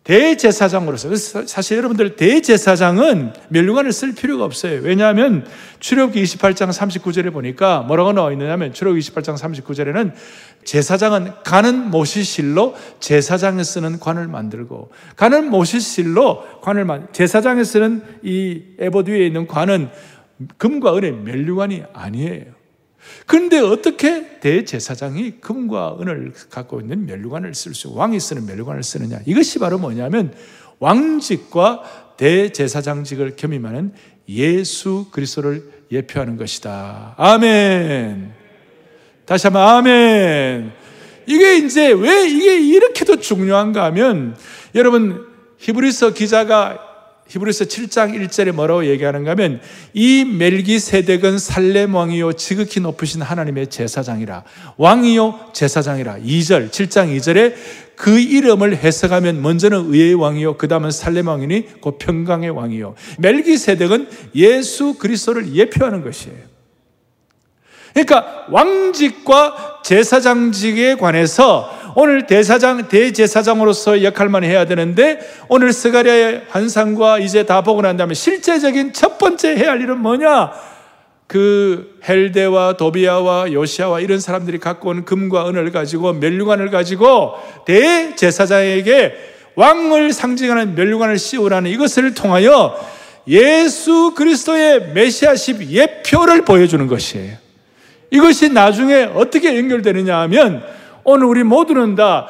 대제사장으로서 0.04 1.14
사실 1.46 1.78
여러분들 1.78 2.16
대제사장은 2.16 3.32
멸류관을 3.48 3.90
쓸 3.90 4.14
필요가 4.14 4.44
없어요. 4.44 4.80
왜냐하면 4.82 5.46
출애굽기 5.80 6.22
28장 6.22 6.68
39절에 6.68 7.32
보니까 7.32 7.80
뭐라고 7.80 8.12
나와 8.12 8.30
있느냐면 8.32 8.74
출애굽기 8.74 9.00
28장 9.10 9.38
39절에는 9.38 10.12
제사장은 10.64 11.32
가는 11.42 11.90
모시실로 11.90 12.74
제사장에 13.00 13.64
쓰는 13.64 13.98
관을 13.98 14.28
만들고 14.28 14.90
가는 15.16 15.50
모시실로 15.50 16.60
관을 16.60 16.84
만 16.84 17.08
제사장에 17.12 17.64
쓰는 17.64 18.02
이 18.22 18.62
에보드 18.78 19.10
위에 19.10 19.26
있는 19.26 19.46
관은 19.46 19.88
금과 20.56 20.96
은의 20.96 21.12
멸류관이 21.12 21.84
아니에요. 21.92 22.44
그런데 23.26 23.58
어떻게 23.58 24.40
대제사장이 24.40 25.40
금과 25.40 25.98
은을 26.00 26.32
갖고 26.50 26.80
있는 26.80 27.06
멸류관을 27.06 27.54
쓸 27.54 27.74
수, 27.74 27.94
왕이 27.94 28.18
쓰는 28.18 28.46
멸류관을 28.46 28.82
쓰느냐? 28.82 29.20
이것이 29.26 29.58
바로 29.58 29.78
뭐냐면 29.78 30.34
왕직과 30.78 32.14
대제사장직을 32.16 33.36
겸임하는 33.36 33.92
예수 34.28 35.06
그리스도를 35.10 35.84
예표하는 35.90 36.36
것이다. 36.36 37.14
아멘. 37.16 38.32
다시 39.26 39.46
한번 39.46 39.62
아멘. 39.62 40.72
이게 41.26 41.56
이제 41.58 41.92
왜 41.92 42.26
이게 42.28 42.60
이렇게도 42.60 43.20
중요한가 43.20 43.84
하면 43.84 44.36
여러분 44.74 45.26
히브리서 45.58 46.12
기자가 46.12 46.78
히브리서 47.28 47.64
7장 47.64 48.14
1절에 48.14 48.52
뭐라고 48.52 48.86
얘기하는가 48.86 49.30
하면 49.32 49.60
이 49.94 50.24
멜기세덱은 50.24 51.38
살렘 51.38 51.94
왕이요 51.94 52.34
지극히 52.34 52.80
높으신 52.80 53.22
하나님의 53.22 53.70
제사장이라 53.70 54.44
왕이요 54.76 55.50
제사장이라 55.52 56.18
2절 56.18 56.70
7장 56.70 57.16
2절에 57.16 57.54
그 57.96 58.18
이름을 58.18 58.76
해석하면 58.76 59.40
먼저는 59.40 59.92
의의 59.92 60.14
왕이요 60.14 60.56
그 60.58 60.68
다음은 60.68 60.90
살렘 60.90 61.28
왕이니 61.28 61.80
곧 61.80 61.98
평강의 61.98 62.50
왕이요 62.50 62.94
멜기세덱은 63.18 64.08
예수 64.34 64.94
그리스도를 64.94 65.54
예표하는 65.54 66.02
것이에요. 66.02 66.54
그러니까 67.94 68.46
왕직과 68.50 69.80
제사장직에 69.84 70.96
관해서 70.96 71.70
오늘 71.96 72.26
대사장, 72.26 72.88
대제사장으로서 72.88 74.02
역할만 74.02 74.42
해야 74.42 74.64
되는데 74.64 75.20
오늘 75.48 75.72
스가랴의 75.72 76.42
환상과 76.48 77.20
이제 77.20 77.46
다 77.46 77.62
보고 77.62 77.82
난 77.82 77.96
다음에 77.96 78.14
실제적인 78.14 78.92
첫 78.92 79.16
번째 79.18 79.56
해야 79.56 79.70
할 79.70 79.80
일은 79.80 79.98
뭐냐? 79.98 80.52
그 81.26 81.98
헬데와 82.06 82.76
도비아와 82.76 83.52
요시아와 83.52 84.00
이런 84.00 84.20
사람들이 84.20 84.58
갖고 84.58 84.90
온 84.90 85.04
금과 85.04 85.48
은을 85.48 85.70
가지고 85.70 86.12
멸류관을 86.14 86.70
가지고 86.70 87.34
대제사장에게 87.64 89.14
왕을 89.54 90.12
상징하는 90.12 90.74
멸류관을 90.74 91.16
씌우라는 91.16 91.70
이것을 91.70 92.14
통하여 92.14 92.76
예수 93.28 94.14
그리스도의 94.14 94.92
메시아십 94.92 95.70
예표를 95.70 96.42
보여주는 96.42 96.84
것이에요. 96.86 97.36
이것이 98.10 98.50
나중에 98.50 99.10
어떻게 99.14 99.56
연결되느냐 99.56 100.18
하면 100.22 100.64
오늘 101.04 101.26
우리 101.26 101.44
모두는 101.44 101.94
다 101.94 102.28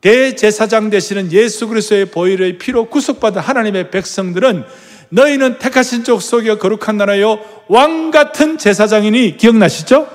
대제사장 0.00 0.90
되시는 0.90 1.30
예수 1.32 1.68
그리스도의 1.68 2.06
보혈의 2.06 2.58
피로 2.58 2.86
구속받은 2.86 3.40
하나님의 3.40 3.90
백성들은 3.90 4.64
너희는 5.10 5.58
택하신 5.58 6.04
족속이여 6.04 6.58
거룩한 6.58 6.96
나라요 6.96 7.38
왕 7.68 8.10
같은 8.10 8.58
제사장이니 8.58 9.36
기억나시죠? 9.36 10.08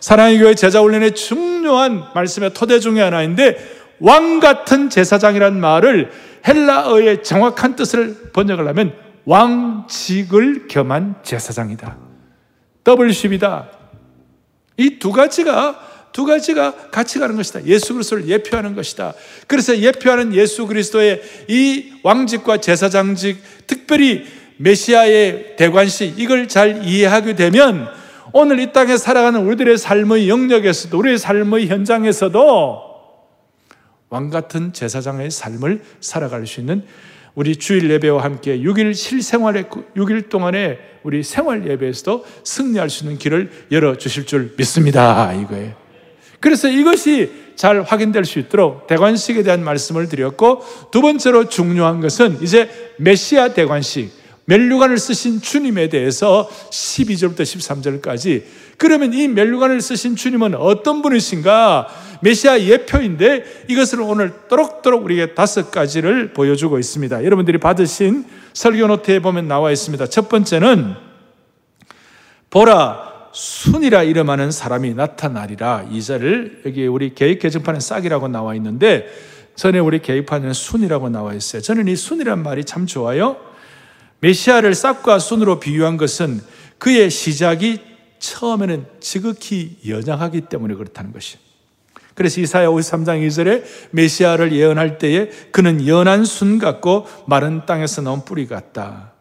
사랑의 0.00 0.38
교회 0.38 0.54
제자 0.54 0.80
훈련의 0.80 1.14
중요한 1.14 2.04
말씀의 2.14 2.52
토대 2.52 2.80
중의 2.80 3.02
하나인데 3.02 3.56
왕 4.00 4.40
같은 4.40 4.90
제사장이란 4.90 5.58
말을 5.60 6.10
헬라어의 6.46 7.22
정확한 7.22 7.76
뜻을 7.76 8.30
번역을 8.32 8.66
하면 8.68 8.94
왕직을 9.24 10.68
겸한 10.68 11.16
제사장이다. 11.22 11.96
더블십이다. 12.82 13.68
이 14.78 14.98
두 14.98 15.12
가지가 15.12 15.89
두 16.12 16.24
가지가 16.24 16.90
같이 16.90 17.18
가는 17.18 17.36
것이다. 17.36 17.64
예수 17.66 17.94
그리스도를 17.94 18.28
예표하는 18.28 18.74
것이다. 18.74 19.14
그래서 19.46 19.78
예표하는 19.78 20.34
예수 20.34 20.66
그리스도의 20.66 21.22
이 21.48 21.92
왕직과 22.02 22.58
제사장직, 22.58 23.38
특별히 23.66 24.24
메시아의 24.56 25.56
대관식, 25.56 26.18
이걸 26.18 26.48
잘 26.48 26.84
이해하게 26.84 27.34
되면 27.34 27.88
오늘 28.32 28.60
이 28.60 28.72
땅에 28.72 28.96
살아가는 28.96 29.40
우리들의 29.40 29.78
삶의 29.78 30.28
영역에서도, 30.28 30.98
우리의 30.98 31.18
삶의 31.18 31.68
현장에서도 31.68 32.90
왕 34.08 34.30
같은 34.30 34.72
제사장의 34.72 35.30
삶을 35.30 35.82
살아갈 36.00 36.46
수 36.46 36.60
있는 36.60 36.84
우리 37.34 37.56
주일 37.56 37.88
예배와 37.90 38.22
함께 38.24 38.58
6일 38.58 38.92
실생활의 38.94 39.64
6일 39.96 40.28
동안의 40.28 40.78
우리 41.04 41.22
생활 41.22 41.66
예배에서도 41.66 42.24
승리할 42.44 42.90
수 42.90 43.04
있는 43.04 43.18
길을 43.18 43.50
열어 43.70 43.96
주실 43.96 44.26
줄 44.26 44.52
믿습니다. 44.58 45.32
이거예요. 45.32 45.89
그래서 46.40 46.68
이것이 46.68 47.30
잘 47.54 47.82
확인될 47.82 48.24
수 48.24 48.38
있도록 48.38 48.86
대관식에 48.86 49.42
대한 49.42 49.62
말씀을 49.62 50.08
드렸고 50.08 50.64
두 50.90 51.02
번째로 51.02 51.48
중요한 51.48 52.00
것은 52.00 52.42
이제 52.42 52.70
메시아 52.96 53.52
대관식 53.52 54.20
멜류관을 54.46 54.98
쓰신 54.98 55.40
주님에 55.40 55.88
대해서 55.90 56.48
12절부터 56.70 57.42
13절까지 57.42 58.42
그러면 58.78 59.12
이 59.12 59.28
멜류관을 59.28 59.80
쓰신 59.80 60.16
주님은 60.16 60.54
어떤 60.54 61.02
분이신가? 61.02 61.86
메시아 62.22 62.60
예표인데 62.60 63.64
이것을 63.68 64.00
오늘 64.00 64.32
또록또록 64.48 65.04
우리에게 65.04 65.34
다섯 65.34 65.70
가지를 65.70 66.32
보여주고 66.32 66.78
있습니다. 66.78 67.24
여러분들이 67.24 67.58
받으신 67.58 68.24
설교 68.54 68.86
노트에 68.88 69.20
보면 69.20 69.46
나와 69.46 69.70
있습니다. 69.70 70.06
첫 70.06 70.28
번째는 70.28 70.94
보라 72.48 73.09
순이라 73.32 74.02
이름하는 74.02 74.50
사람이 74.50 74.94
나타나리라. 74.94 75.86
이 75.90 76.02
절을 76.02 76.62
여기 76.66 76.86
우리 76.86 77.14
계획 77.14 77.38
개정판에 77.38 77.80
싹이라고 77.80 78.28
나와 78.28 78.54
있는데 78.56 79.06
전에 79.54 79.78
우리 79.78 80.00
계획판에는 80.00 80.52
순이라고 80.52 81.10
나와 81.10 81.34
있어요. 81.34 81.62
저는 81.62 81.88
이 81.88 81.96
순이란 81.96 82.42
말이 82.42 82.64
참 82.64 82.86
좋아요. 82.86 83.36
메시아를 84.20 84.74
싹과 84.74 85.18
순으로 85.18 85.60
비유한 85.60 85.96
것은 85.96 86.40
그의 86.78 87.10
시작이 87.10 87.80
처음에는 88.18 88.86
지극히 89.00 89.78
연약하기 89.86 90.42
때문에 90.42 90.74
그렇다는 90.74 91.12
것이. 91.12 91.38
그래서 92.14 92.40
이사야 92.40 92.68
53장 92.68 93.26
2절에 93.26 93.64
메시아를 93.92 94.52
예언할 94.52 94.98
때에 94.98 95.30
그는 95.52 95.86
연한 95.86 96.24
순 96.24 96.58
같고 96.58 97.06
마른 97.26 97.64
땅에서 97.64 98.02
나온 98.02 98.24
뿌리 98.24 98.46
같다. 98.46 99.12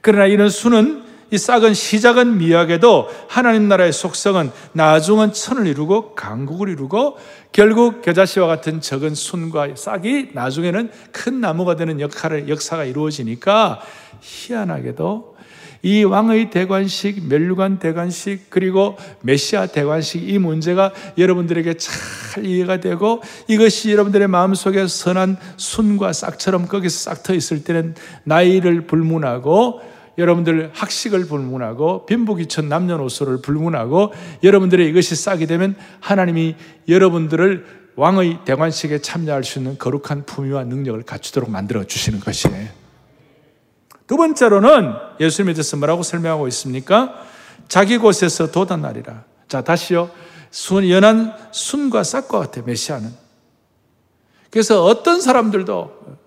그러나 0.00 0.26
이런 0.26 0.48
순은 0.48 1.07
이 1.30 1.36
싹은 1.36 1.74
시작은 1.74 2.38
미약해도 2.38 3.10
하나님 3.28 3.68
나라의 3.68 3.92
속성은 3.92 4.50
나중은 4.72 5.34
천을 5.34 5.66
이루고 5.66 6.14
강국을 6.14 6.70
이루고 6.70 7.18
결국 7.52 8.00
겨자씨와 8.00 8.46
같은 8.46 8.80
적은 8.80 9.14
순과 9.14 9.74
싹이 9.76 10.30
나중에는 10.32 10.90
큰 11.12 11.40
나무가 11.40 11.76
되는 11.76 12.00
역할을 12.00 12.48
역사가 12.48 12.84
이루어지니까 12.84 13.80
희한하게도 14.20 15.36
이 15.82 16.02
왕의 16.02 16.50
대관식, 16.50 17.28
멸류관 17.28 17.78
대관식, 17.78 18.50
그리고 18.50 18.96
메시아 19.20 19.66
대관식 19.66 20.28
이 20.28 20.38
문제가 20.38 20.92
여러분들에게 21.16 21.74
잘 21.74 22.44
이해가 22.44 22.80
되고 22.80 23.22
이것이 23.46 23.92
여러분들의 23.92 24.26
마음속에 24.28 24.88
선한 24.88 25.36
순과 25.56 26.14
싹처럼 26.14 26.66
거기서 26.66 27.10
싹 27.10 27.22
터 27.22 27.34
있을 27.34 27.62
때는 27.62 27.94
나이를 28.24 28.86
불문하고 28.86 29.80
여러분들 30.18 30.70
학식을 30.74 31.26
불문하고 31.26 32.04
빈부귀천 32.06 32.68
남녀노소를 32.68 33.40
불문하고 33.40 34.12
여러분들의 34.42 34.88
이것이 34.88 35.14
싹이 35.14 35.46
되면 35.46 35.76
하나님이 36.00 36.56
여러분들을 36.88 37.78
왕의 37.94 38.40
대관식에 38.44 38.98
참여할 39.00 39.44
수 39.44 39.58
있는 39.58 39.78
거룩한 39.78 40.26
품위와 40.26 40.64
능력을 40.64 41.00
갖추도록 41.04 41.50
만들어 41.50 41.84
주시는 41.84 42.20
것이에요. 42.20 42.68
두 44.06 44.16
번째로는 44.16 44.94
예수님에 45.20 45.54
대해서 45.54 45.76
뭐라고 45.76 46.02
설명하고 46.02 46.48
있습니까? 46.48 47.14
자기 47.68 47.98
곳에서 47.98 48.50
도단하리라. 48.50 49.24
자, 49.48 49.62
다시요. 49.62 50.10
순, 50.50 50.88
연한 50.88 51.34
순과 51.52 52.04
싹과 52.04 52.38
같아, 52.38 52.62
메시아는. 52.64 53.10
그래서 54.50 54.84
어떤 54.84 55.20
사람들도 55.20 56.18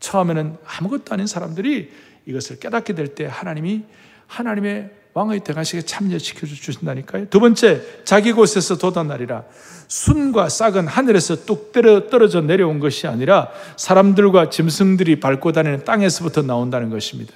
처음에는 0.00 0.56
아무것도 0.64 1.12
아닌 1.12 1.26
사람들이 1.26 1.90
이것을 2.26 2.58
깨닫게 2.58 2.94
될 2.94 3.14
때 3.14 3.26
하나님이 3.26 3.84
하나님의 4.26 4.90
왕의 5.12 5.40
대가식에 5.40 5.82
참여시켜 5.82 6.46
주신다니까요. 6.46 7.28
두 7.30 7.40
번째, 7.40 7.82
자기 8.04 8.32
곳에서 8.32 8.78
돋아나리라. 8.78 9.44
순과 9.88 10.48
싹은 10.48 10.86
하늘에서 10.86 11.44
뚝 11.44 11.72
떨어져 11.72 12.40
내려온 12.40 12.78
것이 12.78 13.08
아니라 13.08 13.50
사람들과 13.76 14.50
짐승들이 14.50 15.18
밟고 15.18 15.50
다니는 15.50 15.84
땅에서부터 15.84 16.42
나온다는 16.42 16.90
것입니다. 16.90 17.34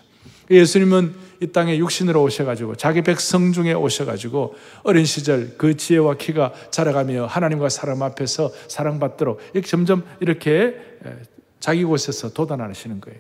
예수님은 0.49 1.15
이 1.41 1.49
땅에 1.49 1.77
육신으로 1.79 2.23
오셔가지고 2.23 2.77
자기 2.77 3.03
백성 3.03 3.53
중에 3.53 3.73
오셔가지고 3.73 4.55
어린 4.85 5.05
시절 5.05 5.57
그 5.59 5.77
지혜와 5.77 6.15
키가 6.15 6.53
자라가며 6.71 7.27
하나님과 7.27 7.71
사람 7.71 8.03
앞에서 8.05 8.53
사랑받도록 8.69 9.41
점점 9.67 10.05
이렇게 10.21 10.77
자기 11.59 11.83
곳에서 11.83 12.33
도단하시는 12.33 13.01
거예요. 13.01 13.19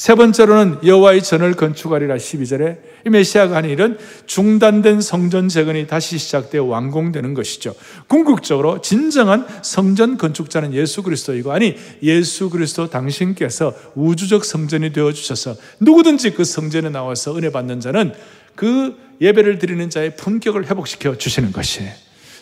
세 0.00 0.14
번째로는 0.14 0.78
여호와의 0.82 1.22
전을 1.22 1.52
건축하리라 1.52 2.16
12절에 2.16 2.78
이 3.06 3.10
메시아가 3.10 3.56
하는 3.56 3.68
일은 3.68 3.98
중단된 4.24 5.02
성전 5.02 5.48
재건이 5.48 5.88
다시 5.88 6.16
시작되어 6.16 6.64
완공되는 6.64 7.34
것이죠. 7.34 7.74
궁극적으로 8.06 8.80
진정한 8.80 9.46
성전 9.60 10.16
건축자는 10.16 10.72
예수 10.72 11.02
그리스도이고 11.02 11.52
아니 11.52 11.76
예수 12.02 12.48
그리스도 12.48 12.88
당신께서 12.88 13.74
우주적 13.94 14.46
성전이 14.46 14.94
되어 14.94 15.12
주셔서 15.12 15.54
누구든지 15.80 16.30
그 16.30 16.44
성전에 16.44 16.88
나와서 16.88 17.36
은혜 17.36 17.52
받는 17.52 17.80
자는 17.80 18.14
그 18.54 18.96
예배를 19.20 19.58
드리는 19.58 19.90
자의 19.90 20.16
품격을 20.16 20.70
회복시켜 20.70 21.18
주시는 21.18 21.52
것이에요. 21.52 21.92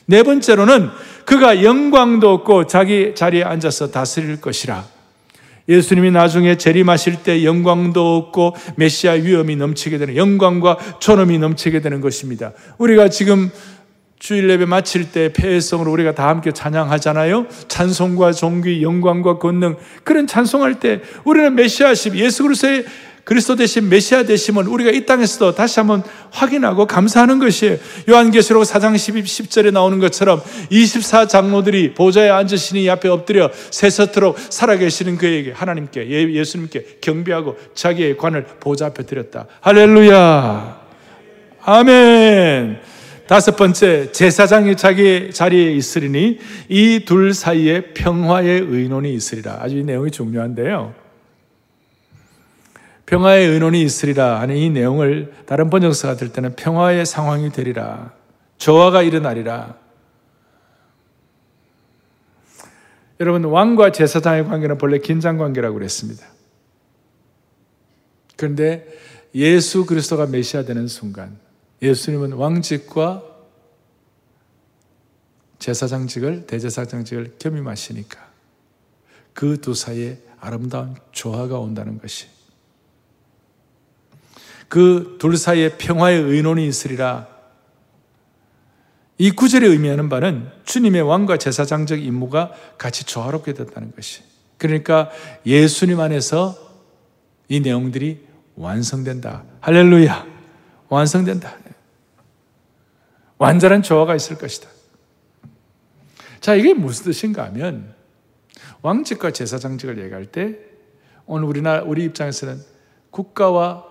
네 0.06 0.22
번째로는 0.22 0.90
그가 1.24 1.64
영광도 1.64 2.30
없고 2.30 2.68
자기 2.68 3.16
자리에 3.16 3.42
앉아서 3.42 3.90
다스릴 3.90 4.40
것이라. 4.40 4.97
예수님이 5.68 6.10
나중에 6.10 6.56
재림하실 6.56 7.22
때 7.22 7.44
영광도 7.44 8.16
없고 8.16 8.54
메시아 8.76 9.12
위엄이 9.12 9.56
넘치게 9.56 9.98
되는 9.98 10.16
영광과 10.16 10.78
존엄이 10.98 11.38
넘치게 11.38 11.80
되는 11.80 12.00
것입니다. 12.00 12.52
우리가 12.78 13.08
지금 13.08 13.50
주일 14.18 14.50
예배 14.50 14.64
마칠 14.64 15.12
때 15.12 15.32
폐회성으로 15.32 15.92
우리가 15.92 16.12
다 16.14 16.28
함께 16.28 16.50
찬양하잖아요. 16.50 17.46
찬송과 17.68 18.32
종귀, 18.32 18.82
영광과 18.82 19.38
권능 19.38 19.76
그런 20.02 20.26
찬송할 20.26 20.80
때 20.80 21.02
우리는 21.24 21.54
메시아십 21.54 22.16
예수 22.16 22.42
그리스도의 22.42 22.84
그리스도 23.28 23.56
대신 23.56 23.90
메시아 23.90 24.22
되심을 24.22 24.66
우리가 24.66 24.90
이 24.90 25.04
땅에서도 25.04 25.54
다시 25.54 25.80
한번 25.80 26.02
확인하고 26.30 26.86
감사하는 26.86 27.38
것이에요. 27.38 27.76
요한계시록 28.08 28.62
4장 28.62 28.96
12, 28.96 29.22
10절에 29.22 29.70
나오는 29.70 29.98
것처럼 29.98 30.40
24장로들이 30.72 31.94
보좌에 31.94 32.30
앉으시니 32.30 32.88
앞에 32.88 33.10
엎드려 33.10 33.50
세서토록 33.70 34.38
살아계시는 34.38 35.18
그에게 35.18 35.52
하나님께 35.52 36.08
예, 36.08 36.32
예수님께 36.32 37.00
경배하고 37.02 37.58
자기의 37.74 38.16
관을 38.16 38.46
보좌 38.60 38.86
앞에 38.86 39.04
드렸다. 39.04 39.44
할렐루야. 39.60 40.80
아멘. 41.64 42.78
다섯 43.26 43.56
번째, 43.56 44.10
제사장이 44.10 44.74
자기 44.74 45.28
자리에 45.34 45.72
있으리니 45.72 46.38
이 46.70 47.00
둘 47.04 47.34
사이에 47.34 47.92
평화의 47.92 48.60
의논이 48.62 49.12
있으리라. 49.12 49.58
아주 49.60 49.76
이 49.76 49.84
내용이 49.84 50.10
중요한데요. 50.10 51.07
평화의 53.08 53.46
의논이 53.48 53.82
있으리라 53.82 54.38
하는 54.38 54.54
이 54.56 54.68
내용을 54.68 55.32
다른 55.46 55.70
번역서가 55.70 56.16
들 56.16 56.30
때는 56.30 56.56
평화의 56.56 57.06
상황이 57.06 57.50
되리라. 57.50 58.12
조화가 58.58 59.02
일어나리라. 59.02 59.78
여러분, 63.18 63.44
왕과 63.44 63.92
제사장의 63.92 64.44
관계는 64.44 64.76
본래 64.76 64.98
긴장 64.98 65.38
관계라고 65.38 65.74
그랬습니다. 65.74 66.26
그런데 68.36 68.86
예수 69.34 69.86
그리스도가 69.86 70.26
메시아 70.26 70.64
되는 70.64 70.86
순간, 70.86 71.38
예수님은 71.80 72.34
왕직과 72.34 73.22
제사장직을 75.58 76.46
대제사장직을 76.46 77.36
겸임하시니까 77.38 78.28
그 79.32 79.56
두 79.60 79.72
사이에 79.72 80.18
아름다운 80.40 80.94
조화가 81.12 81.58
온다는 81.58 81.98
것이 81.98 82.37
그 84.68 85.16
둘 85.18 85.36
사이에 85.36 85.76
평화의 85.76 86.20
의논이 86.20 86.66
있으리라. 86.66 87.26
이 89.16 89.30
구절에 89.32 89.66
의미하는 89.66 90.08
바는 90.08 90.48
주님의 90.64 91.02
왕과 91.02 91.38
제사장적 91.38 92.00
임무가 92.00 92.52
같이 92.78 93.04
조화롭게 93.04 93.52
됐다는 93.54 93.92
것이. 93.94 94.22
그러니까 94.58 95.10
예수님 95.44 95.98
안에서 95.98 96.56
이 97.48 97.60
내용들이 97.60 98.26
완성된다. 98.54 99.44
할렐루야. 99.60 100.26
완성된다. 100.88 101.56
완전한 103.38 103.82
조화가 103.82 104.14
있을 104.14 104.36
것이다. 104.36 104.68
자, 106.40 106.54
이게 106.54 106.74
무슨 106.74 107.04
뜻인가 107.06 107.44
하면 107.46 107.94
왕직과 108.82 109.32
제사장직을 109.32 109.98
얘기할 110.02 110.26
때 110.26 110.58
오늘 111.26 111.46
우리나라 111.48 111.82
우리 111.82 112.04
입장에서는 112.04 112.60
국가와 113.10 113.87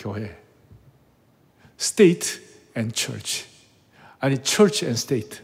교회, 0.00 0.34
state 1.78 2.40
and 2.74 2.94
church, 2.94 3.46
아니 4.18 4.36
church 4.42 4.86
and 4.86 4.98
state, 4.98 5.40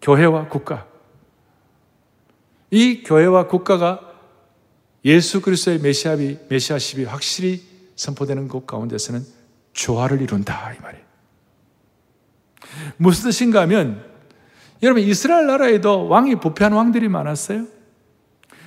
교회와 0.00 0.48
국가. 0.48 0.88
이 2.70 3.02
교회와 3.02 3.46
국가가 3.46 4.00
예수 5.04 5.42
그리스도의 5.42 5.80
메시아비 5.80 6.38
메시아십이 6.48 7.04
확실히 7.04 7.62
선포되는 7.96 8.48
곳 8.48 8.66
가운데서는 8.66 9.24
조화를 9.74 10.22
이룬다 10.22 10.72
이 10.72 10.80
말이에요. 10.80 11.04
무슨 12.96 13.30
뜻인가 13.30 13.60
하면 13.62 14.04
여러분 14.82 15.02
이스라엘 15.02 15.46
나라에도 15.46 16.08
왕이 16.08 16.36
부패한 16.36 16.72
왕들이 16.72 17.08
많았어요. 17.08 17.66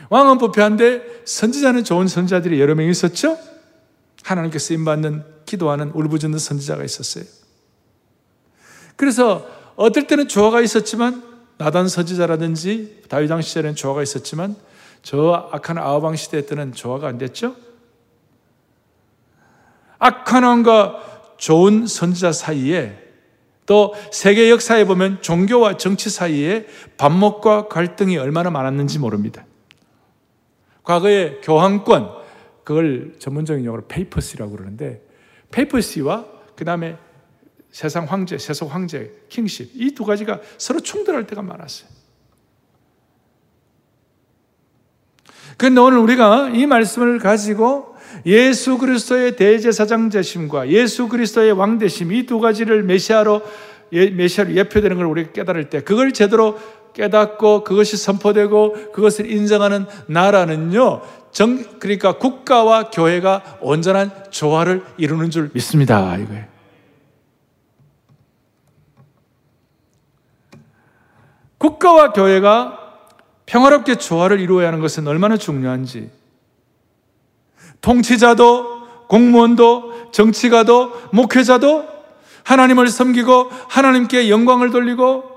왕은 0.09 0.37
부패한데 0.37 1.23
선지자는 1.25 1.83
좋은 1.83 2.07
선지자들이 2.07 2.59
여러 2.59 2.75
명 2.75 2.87
있었죠. 2.87 3.52
하나님께 4.23 4.59
쓰임 4.59 4.85
받는 4.85 5.23
기도하는 5.45 5.91
울부짖는 5.91 6.39
선지자가 6.39 6.83
있었어요. 6.83 7.25
그래서 8.95 9.47
어떨 9.75 10.07
때는 10.07 10.27
조화가 10.27 10.61
있었지만 10.61 11.23
나단 11.57 11.87
선지자라든지 11.87 13.03
다윗왕 13.09 13.41
시절에는 13.41 13.75
조화가 13.75 14.01
있었지만 14.03 14.55
저 15.01 15.49
악한 15.51 15.77
아합왕 15.77 16.15
시대 16.15 16.45
때는 16.45 16.73
조화가 16.73 17.07
안 17.07 17.17
됐죠. 17.17 17.55
악한 19.99 20.43
왕과 20.43 21.35
좋은 21.37 21.87
선지자 21.87 22.31
사이에 22.31 22.99
또 23.65 23.93
세계 24.11 24.49
역사에 24.49 24.85
보면 24.85 25.21
종교와 25.21 25.77
정치 25.77 26.09
사이에 26.09 26.67
반목과 26.97 27.67
갈등이 27.67 28.17
얼마나 28.17 28.49
많았는지 28.49 28.99
모릅니다. 28.99 29.45
과거에 30.83 31.39
교황권, 31.41 32.22
그걸 32.63 33.13
전문적인 33.19 33.65
용어로 33.65 33.87
papacy라고 33.87 34.51
그러는데, 34.51 35.01
페이퍼시와 35.51 36.25
그 36.55 36.65
다음에 36.65 36.97
세상 37.71 38.05
황제, 38.05 38.37
세속 38.37 38.73
황제, 38.73 39.11
kingship, 39.29 39.71
이 39.75 39.91
두 39.95 40.05
가지가 40.05 40.41
서로 40.57 40.79
충돌할 40.79 41.25
때가 41.25 41.41
많았어요. 41.41 41.89
그런데 45.57 45.81
오늘 45.81 45.97
우리가 45.99 46.49
이 46.49 46.65
말씀을 46.65 47.19
가지고 47.19 47.95
예수 48.25 48.77
그리스도의 48.77 49.35
대제사장 49.35 50.09
되심과 50.09 50.69
예수 50.69 51.07
그리스도의 51.07 51.51
왕 51.53 51.77
되심 51.77 52.11
이 52.11 52.25
두 52.25 52.39
가지를 52.39 52.83
메시아로 52.83 53.41
예, 53.93 54.09
메시아로 54.09 54.55
예표되는 54.55 54.97
걸 54.97 55.05
우리가 55.05 55.31
깨달을 55.31 55.69
때 55.69 55.81
그걸 55.81 56.13
제대로 56.13 56.57
깨닫고 56.93 57.63
그것이 57.63 57.97
선포되고 57.97 58.91
그것을 58.91 59.31
인정하는 59.31 59.85
나라는요. 60.07 61.01
정, 61.33 61.79
그러니까 61.79 62.17
국가와 62.17 62.91
교회가 62.91 63.57
온전한 63.59 64.11
조화를 64.29 64.85
이루는 64.97 65.31
줄 65.31 65.49
믿습니다. 65.51 66.15
이거예요. 66.15 66.45
국가와 71.57 72.13
교회가 72.13 72.79
평화롭게 73.45 73.95
조화를 73.95 74.39
이루어야 74.39 74.67
하는 74.67 74.79
것은 74.79 75.07
얼마나 75.07 75.35
중요한지 75.37 76.11
통치자도 77.81 79.07
공무원도 79.07 80.11
정치가도 80.11 80.93
목회자도 81.11 81.87
하나님을 82.43 82.89
섬기고 82.89 83.49
하나님께 83.69 84.29
영광을 84.29 84.69
돌리고 84.69 85.32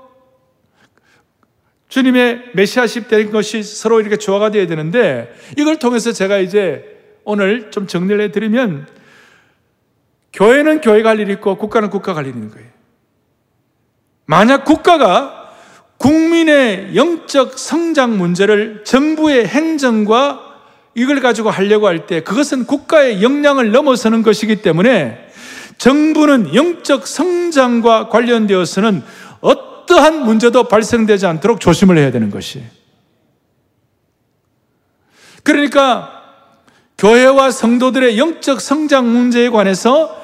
주님의 1.89 2.51
메시아십 2.53 3.07
된 3.07 3.31
것이 3.31 3.63
서로 3.63 4.01
이렇게 4.01 4.17
조화가 4.17 4.51
되어야 4.51 4.67
되는데 4.67 5.33
이걸 5.57 5.77
통해서 5.79 6.11
제가 6.11 6.37
이제 6.39 6.83
오늘 7.23 7.71
좀 7.71 7.87
정리를 7.87 8.19
해드리면 8.21 8.87
교회는 10.33 10.81
교회가 10.81 11.09
할 11.09 11.19
일이 11.19 11.33
있고 11.33 11.57
국가는 11.57 11.89
국가가 11.89 12.19
할 12.19 12.27
일이 12.27 12.35
있는 12.35 12.51
거예요. 12.51 12.67
만약 14.25 14.65
국가가 14.65 15.53
국민의 15.97 16.95
영적 16.95 17.57
성장 17.57 18.17
문제를 18.17 18.83
정부의 18.83 19.47
행정과 19.47 20.43
이걸 20.93 21.21
가지고 21.21 21.49
하려고 21.49 21.87
할 21.87 22.05
때 22.05 22.21
그것은 22.21 22.65
국가의 22.65 23.23
역량을 23.23 23.71
넘어서는 23.71 24.23
것이기 24.23 24.61
때문에 24.61 25.25
정부는 25.77 26.53
영적 26.55 27.07
성장과 27.07 28.09
관련되어서는 28.09 29.03
어떠한 29.97 30.23
문제도 30.23 30.63
발생되지 30.63 31.25
않도록 31.25 31.59
조심을 31.59 31.97
해야 31.97 32.11
되는 32.11 32.29
것이. 32.29 32.63
그러니까 35.43 36.13
교회와 36.97 37.51
성도들의 37.51 38.17
영적 38.17 38.61
성장 38.61 39.11
문제에 39.11 39.49
관해서 39.49 40.15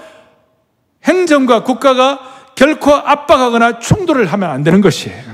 행정과 1.04 1.64
국가가 1.64 2.52
결코 2.56 2.94
압박하거나 2.94 3.80
충돌을 3.80 4.28
하면 4.28 4.50
안 4.50 4.64
되는 4.64 4.80
것이에요. 4.82 5.34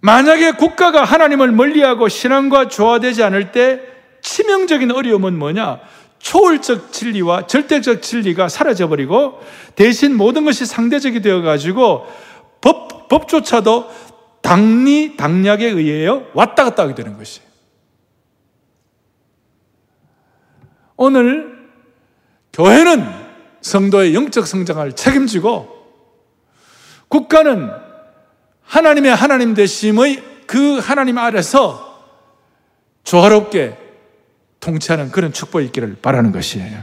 만약에 0.00 0.52
국가가 0.52 1.04
하나님을 1.04 1.52
멀리하고 1.52 2.08
신앙과 2.08 2.68
조화되지 2.68 3.22
않을 3.24 3.52
때 3.52 3.80
치명적인 4.22 4.92
어려움은 4.92 5.38
뭐냐? 5.38 5.80
초월적 6.18 6.92
진리와 6.92 7.46
절대적 7.46 8.02
진리가 8.02 8.48
사라져버리고 8.48 9.40
대신 9.74 10.16
모든 10.16 10.44
것이 10.44 10.66
상대적이 10.66 11.22
되어가지고 11.22 12.06
법, 12.60 13.08
법조차도 13.08 13.90
당리, 14.42 15.16
당략에 15.16 15.66
의해요 15.66 16.26
왔다 16.34 16.64
갔다 16.64 16.82
하게 16.82 16.94
되는 16.94 17.16
것이에요. 17.16 17.46
오늘 20.96 21.56
교회는 22.52 23.04
성도의 23.60 24.14
영적 24.14 24.46
성장을 24.46 24.92
책임지고 24.92 25.76
국가는 27.08 27.70
하나님의 28.62 29.14
하나님 29.14 29.54
되심의 29.54 30.22
그 30.46 30.78
하나님 30.78 31.18
아래서 31.18 32.02
조화롭게 33.04 33.85
통치하는 34.60 35.10
그런 35.10 35.32
축복이 35.32 35.64
있기를 35.66 35.96
바라는 36.02 36.32
것이에요. 36.32 36.80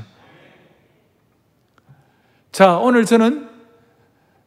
자, 2.52 2.78
오늘 2.78 3.06
저는 3.06 3.50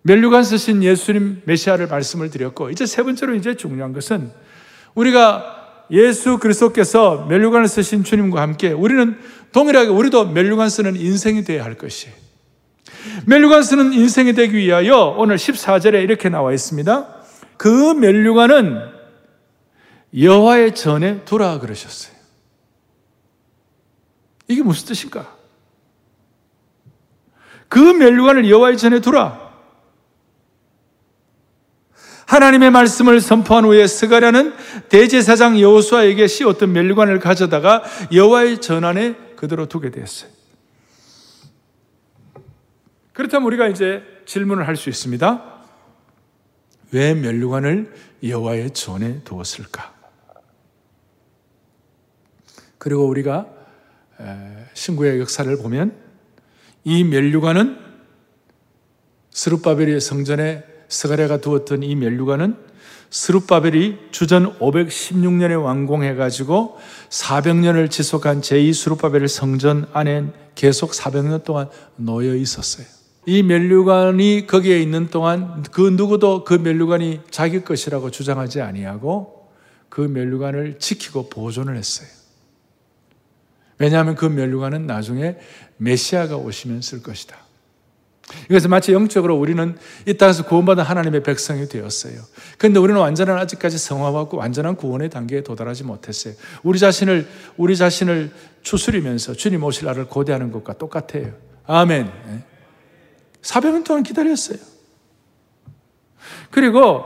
멸류관 0.02 0.44
쓰신 0.44 0.82
예수님 0.82 1.42
메시아를 1.44 1.88
말씀을 1.88 2.30
드렸고, 2.30 2.70
이제 2.70 2.86
세 2.86 3.02
번째로 3.02 3.34
이제 3.34 3.56
중요한 3.56 3.92
것은 3.92 4.30
우리가 4.94 5.84
예수 5.90 6.38
그리스도께서 6.38 7.26
멸류관을 7.28 7.68
쓰신 7.68 8.04
주님과 8.04 8.40
함께 8.40 8.72
우리는 8.72 9.18
동일하게 9.52 9.88
우리도 9.88 10.26
멸류관 10.30 10.68
쓰는 10.68 10.96
인생이 10.96 11.44
되어야 11.44 11.64
할 11.64 11.74
것이에요. 11.74 12.14
멸류관 13.26 13.62
쓰는 13.62 13.92
인생이 13.92 14.32
되기 14.34 14.56
위하여 14.56 15.14
오늘 15.16 15.36
14절에 15.36 16.02
이렇게 16.02 16.28
나와 16.28 16.52
있습니다. 16.52 17.08
그 17.56 17.94
멸류관은 17.94 18.80
여호와의 20.18 20.74
전에 20.74 21.24
두라 21.24 21.58
그러셨어요. 21.58 22.15
이게 24.48 24.62
무슨 24.62 24.88
뜻일까? 24.88 25.36
그 27.68 27.78
멸류관을 27.78 28.48
여호와의 28.48 28.78
전에 28.78 29.00
두라. 29.00 29.46
하나님의 32.26 32.70
말씀을 32.72 33.20
선포한 33.20 33.64
후에 33.64 33.86
스가랴는 33.86 34.54
대제사장 34.88 35.60
여호수아에게 35.60 36.26
씌웠던 36.26 36.72
멸류관을 36.72 37.20
가져다가 37.20 37.84
여호와의 38.12 38.60
전 38.60 38.84
안에 38.84 39.14
그대로 39.36 39.66
두게 39.66 39.90
되었어요. 39.90 40.30
그렇다면 43.12 43.46
우리가 43.46 43.68
이제 43.68 44.02
질문을 44.26 44.66
할 44.66 44.76
수 44.76 44.88
있습니다. 44.90 45.54
왜 46.92 47.14
멸류관을 47.14 47.94
여호와의 48.22 48.72
전에 48.72 49.22
두었을까? 49.22 49.94
그리고 52.78 53.06
우리가 53.06 53.46
신구의 54.74 55.20
역사를 55.20 55.56
보면 55.58 55.94
이 56.84 57.04
멸류관은 57.04 57.78
스룹바벨의 59.30 60.00
성전에 60.00 60.64
스가랴가 60.88 61.40
두었던 61.40 61.82
이 61.82 61.94
멸류관은 61.94 62.56
스룹바벨이 63.10 63.96
주전 64.10 64.58
516년에 64.58 65.62
완공해 65.62 66.14
가지고 66.14 66.78
400년을 67.08 67.90
지속한 67.90 68.40
제2 68.40 68.74
스룹바벨 68.74 69.28
성전 69.28 69.88
안에 69.92 70.26
계속 70.54 70.92
400년 70.92 71.44
동안 71.44 71.68
놓여 71.96 72.34
있었어요. 72.34 72.86
이 73.26 73.42
멸류관이 73.42 74.46
거기에 74.46 74.80
있는 74.80 75.08
동안 75.08 75.64
그 75.72 75.80
누구도 75.80 76.44
그 76.44 76.54
멸류관이 76.54 77.20
자기 77.30 77.62
것이라고 77.62 78.10
주장하지 78.10 78.60
아니하고 78.60 79.50
그 79.88 80.00
멸류관을 80.00 80.78
지키고 80.78 81.28
보존을 81.28 81.76
했어요. 81.76 82.08
왜냐하면 83.78 84.14
그 84.14 84.24
멸류관은 84.24 84.86
나중에 84.86 85.36
메시아가 85.76 86.36
오시면 86.36 86.82
쓸 86.82 87.02
것이다. 87.02 87.36
이것은 88.50 88.70
마치 88.70 88.92
영적으로 88.92 89.36
우리는 89.36 89.76
이 90.06 90.14
땅에서 90.14 90.44
구원받은 90.46 90.82
하나님의 90.82 91.22
백성이 91.22 91.68
되었어요. 91.68 92.20
그런데 92.58 92.80
우리는 92.80 93.00
완전한 93.00 93.38
아직까지 93.38 93.78
성화하고 93.78 94.36
완전한 94.36 94.74
구원의 94.74 95.10
단계에 95.10 95.42
도달하지 95.42 95.84
못했어요. 95.84 96.34
우리 96.64 96.78
자신을 96.78 97.28
우리 97.56 97.76
자신을 97.76 98.32
추스리면서 98.62 99.34
주님 99.34 99.62
오실 99.62 99.86
날을 99.86 100.06
고대하는 100.06 100.50
것과 100.50 100.72
똑같아요. 100.72 101.34
아멘. 101.66 102.10
400년 103.42 103.84
동안 103.84 104.02
기다렸어요. 104.02 104.58
그리고 106.50 107.04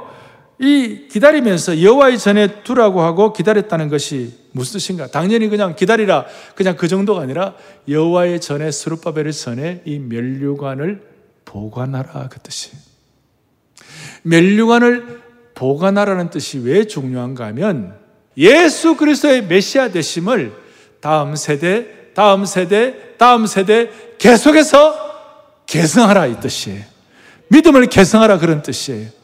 이 0.61 1.09
기다리면서 1.09 1.83
여호와의 1.83 2.19
전에 2.19 2.63
두라고 2.63 3.01
하고 3.01 3.33
기다렸다는 3.33 3.89
것이 3.89 4.35
무슨 4.53 4.75
뜻인가? 4.75 5.07
당연히 5.07 5.49
그냥 5.49 5.75
기다리라 5.75 6.27
그냥 6.55 6.77
그 6.77 6.87
정도가 6.87 7.23
아니라 7.23 7.55
여호와의 7.89 8.43
전에 8.43 8.71
스룹바벨의 8.71 9.33
전에 9.33 9.81
이 9.87 9.99
멸류관을 9.99 11.03
보관하라 11.47 12.29
그 12.29 12.39
뜻이. 12.41 12.73
멸류관을 14.23 15.21
보관하라는 15.55 16.29
뜻이 16.29 16.59
왜 16.59 16.85
중요한가 16.85 17.47
하면 17.47 17.99
예수 18.37 18.97
그리스도의 18.97 19.47
메시아 19.47 19.89
되심을 19.89 20.53
다음 21.01 21.37
세대, 21.37 22.13
다음 22.15 22.45
세대, 22.45 23.17
다음 23.17 23.47
세대 23.47 23.91
계속해서 24.19 25.09
개성하라 25.65 26.27
이 26.27 26.41
뜻이에요. 26.41 26.85
믿음을 27.49 27.87
개성하라 27.87 28.39
그런 28.39 28.61
뜻이에요. 28.61 29.20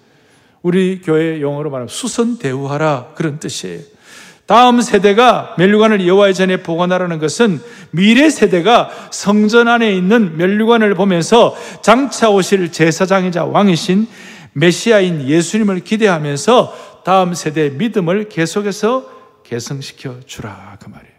우리 0.66 1.00
교회 1.00 1.40
용어로 1.40 1.70
말하면 1.70 1.86
수선 1.86 2.38
대우하라 2.38 3.12
그런 3.14 3.38
뜻이에요. 3.38 3.82
다음 4.46 4.80
세대가 4.80 5.54
멸류관을 5.58 6.04
여호와의 6.04 6.34
전에 6.34 6.64
보관하라는 6.64 7.20
것은 7.20 7.60
미래 7.92 8.28
세대가 8.28 8.90
성전 9.12 9.68
안에 9.68 9.94
있는 9.94 10.36
멸류관을 10.36 10.96
보면서 10.96 11.56
장차 11.82 12.30
오실 12.30 12.72
제사장이자 12.72 13.44
왕이신 13.44 14.08
메시아인 14.54 15.28
예수님을 15.28 15.84
기대하면서 15.84 17.02
다음 17.04 17.34
세대의 17.34 17.70
믿음을 17.74 18.28
계속해서 18.28 19.08
개성시켜 19.44 20.16
주라 20.26 20.78
그 20.82 20.88
말이에요. 20.88 21.14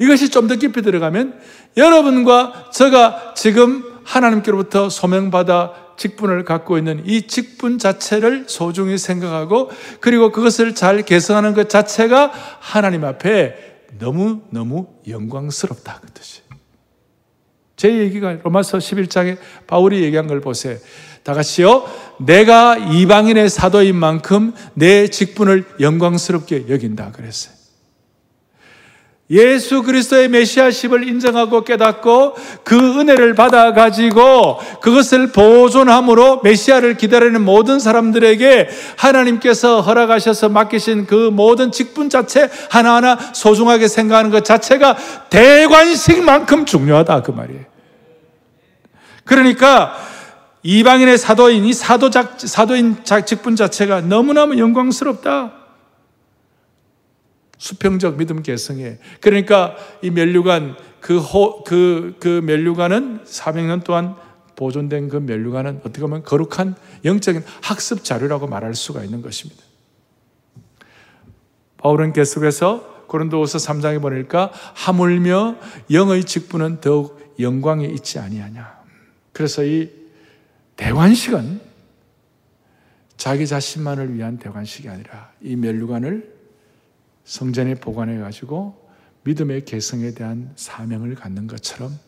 이것이 0.00 0.30
좀 0.30 0.48
더 0.48 0.56
깊이 0.56 0.82
들어가면 0.82 1.38
여러분과 1.76 2.70
제가 2.72 3.34
지금 3.36 3.84
하나님께로부터 4.02 4.88
소명받아 4.88 5.83
직분을 5.96 6.44
갖고 6.44 6.78
있는 6.78 7.02
이 7.06 7.26
직분 7.26 7.78
자체를 7.78 8.44
소중히 8.48 8.98
생각하고 8.98 9.70
그리고 10.00 10.32
그것을 10.32 10.74
잘 10.74 11.02
개선하는 11.02 11.54
것 11.54 11.68
자체가 11.68 12.32
하나님 12.60 13.04
앞에 13.04 13.54
너무너무 13.98 14.88
영광스럽다. 15.06 16.00
그 16.00 16.12
뜻이. 16.12 16.42
제 17.76 17.98
얘기가 17.98 18.38
로마서 18.42 18.78
11장에 18.78 19.38
바울이 19.66 20.02
얘기한 20.02 20.26
걸 20.26 20.40
보세요. 20.40 20.78
다 21.22 21.34
같이요. 21.34 21.86
내가 22.20 22.76
이방인의 22.76 23.48
사도인 23.48 23.96
만큼 23.96 24.52
내 24.74 25.08
직분을 25.08 25.64
영광스럽게 25.80 26.66
여긴다. 26.68 27.12
그랬어요. 27.12 27.63
예수 29.30 29.82
그리스도의 29.82 30.28
메시아십을 30.28 31.08
인정하고 31.08 31.64
깨닫고 31.64 32.36
그 32.62 32.76
은혜를 32.76 33.34
받아 33.34 33.72
가지고 33.72 34.58
그것을 34.82 35.32
보존함으로 35.32 36.42
메시아를 36.42 36.98
기다리는 36.98 37.42
모든 37.42 37.78
사람들에게 37.78 38.68
하나님께서 38.98 39.80
허락하셔서 39.80 40.50
맡기신 40.50 41.06
그 41.06 41.30
모든 41.32 41.72
직분 41.72 42.10
자체 42.10 42.50
하나하나 42.70 43.16
소중하게 43.16 43.88
생각하는 43.88 44.30
것 44.30 44.44
자체가 44.44 44.96
대관식만큼 45.30 46.66
중요하다 46.66 47.22
그 47.22 47.30
말이에요. 47.30 47.62
그러니까 49.24 49.96
이방인의 50.62 51.16
사도인 51.16 51.64
이 51.64 51.72
사도작 51.72 52.36
사도인 52.40 52.98
직분 53.24 53.56
자체가 53.56 54.02
너무너무 54.02 54.58
영광스럽다. 54.58 55.63
수평적 57.58 58.16
믿음 58.16 58.42
개성에. 58.42 58.98
그러니까 59.20 59.76
이 60.02 60.10
멸류관, 60.10 60.76
그, 61.00 61.18
호, 61.18 61.64
그, 61.64 62.16
그 62.20 62.40
멸류관은 62.44 63.24
400년 63.24 63.84
동안 63.84 64.16
보존된 64.56 65.08
그 65.08 65.16
멸류관은 65.16 65.80
어떻게 65.80 66.00
보면 66.00 66.22
거룩한 66.22 66.76
영적인 67.04 67.42
학습 67.62 68.04
자료라고 68.04 68.46
말할 68.46 68.74
수가 68.74 69.02
있는 69.04 69.20
것입니다. 69.22 69.62
바울은 71.78 72.12
계속해서 72.12 73.04
고린도후서 73.08 73.58
3장에 73.58 74.00
보니까 74.00 74.50
하물며 74.74 75.56
영의 75.90 76.24
직분은 76.24 76.80
더욱 76.80 77.34
영광에 77.38 77.84
있지 77.86 78.18
아니하냐. 78.18 78.82
그래서 79.32 79.64
이 79.64 79.90
대관식은 80.76 81.60
자기 83.16 83.46
자신만을 83.46 84.14
위한 84.14 84.38
대관식이 84.38 84.88
아니라 84.88 85.30
이 85.40 85.56
멸류관을 85.56 86.33
성전에 87.24 87.74
보관해 87.74 88.18
가지고 88.18 88.88
믿음의 89.24 89.64
개성에 89.64 90.12
대한 90.12 90.52
사명을 90.56 91.14
갖는 91.14 91.46
것처럼 91.46 91.98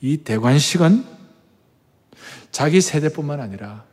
이 0.00 0.18
대관식은 0.18 1.04
자기 2.50 2.80
세대뿐만 2.80 3.40
아니라 3.40 3.84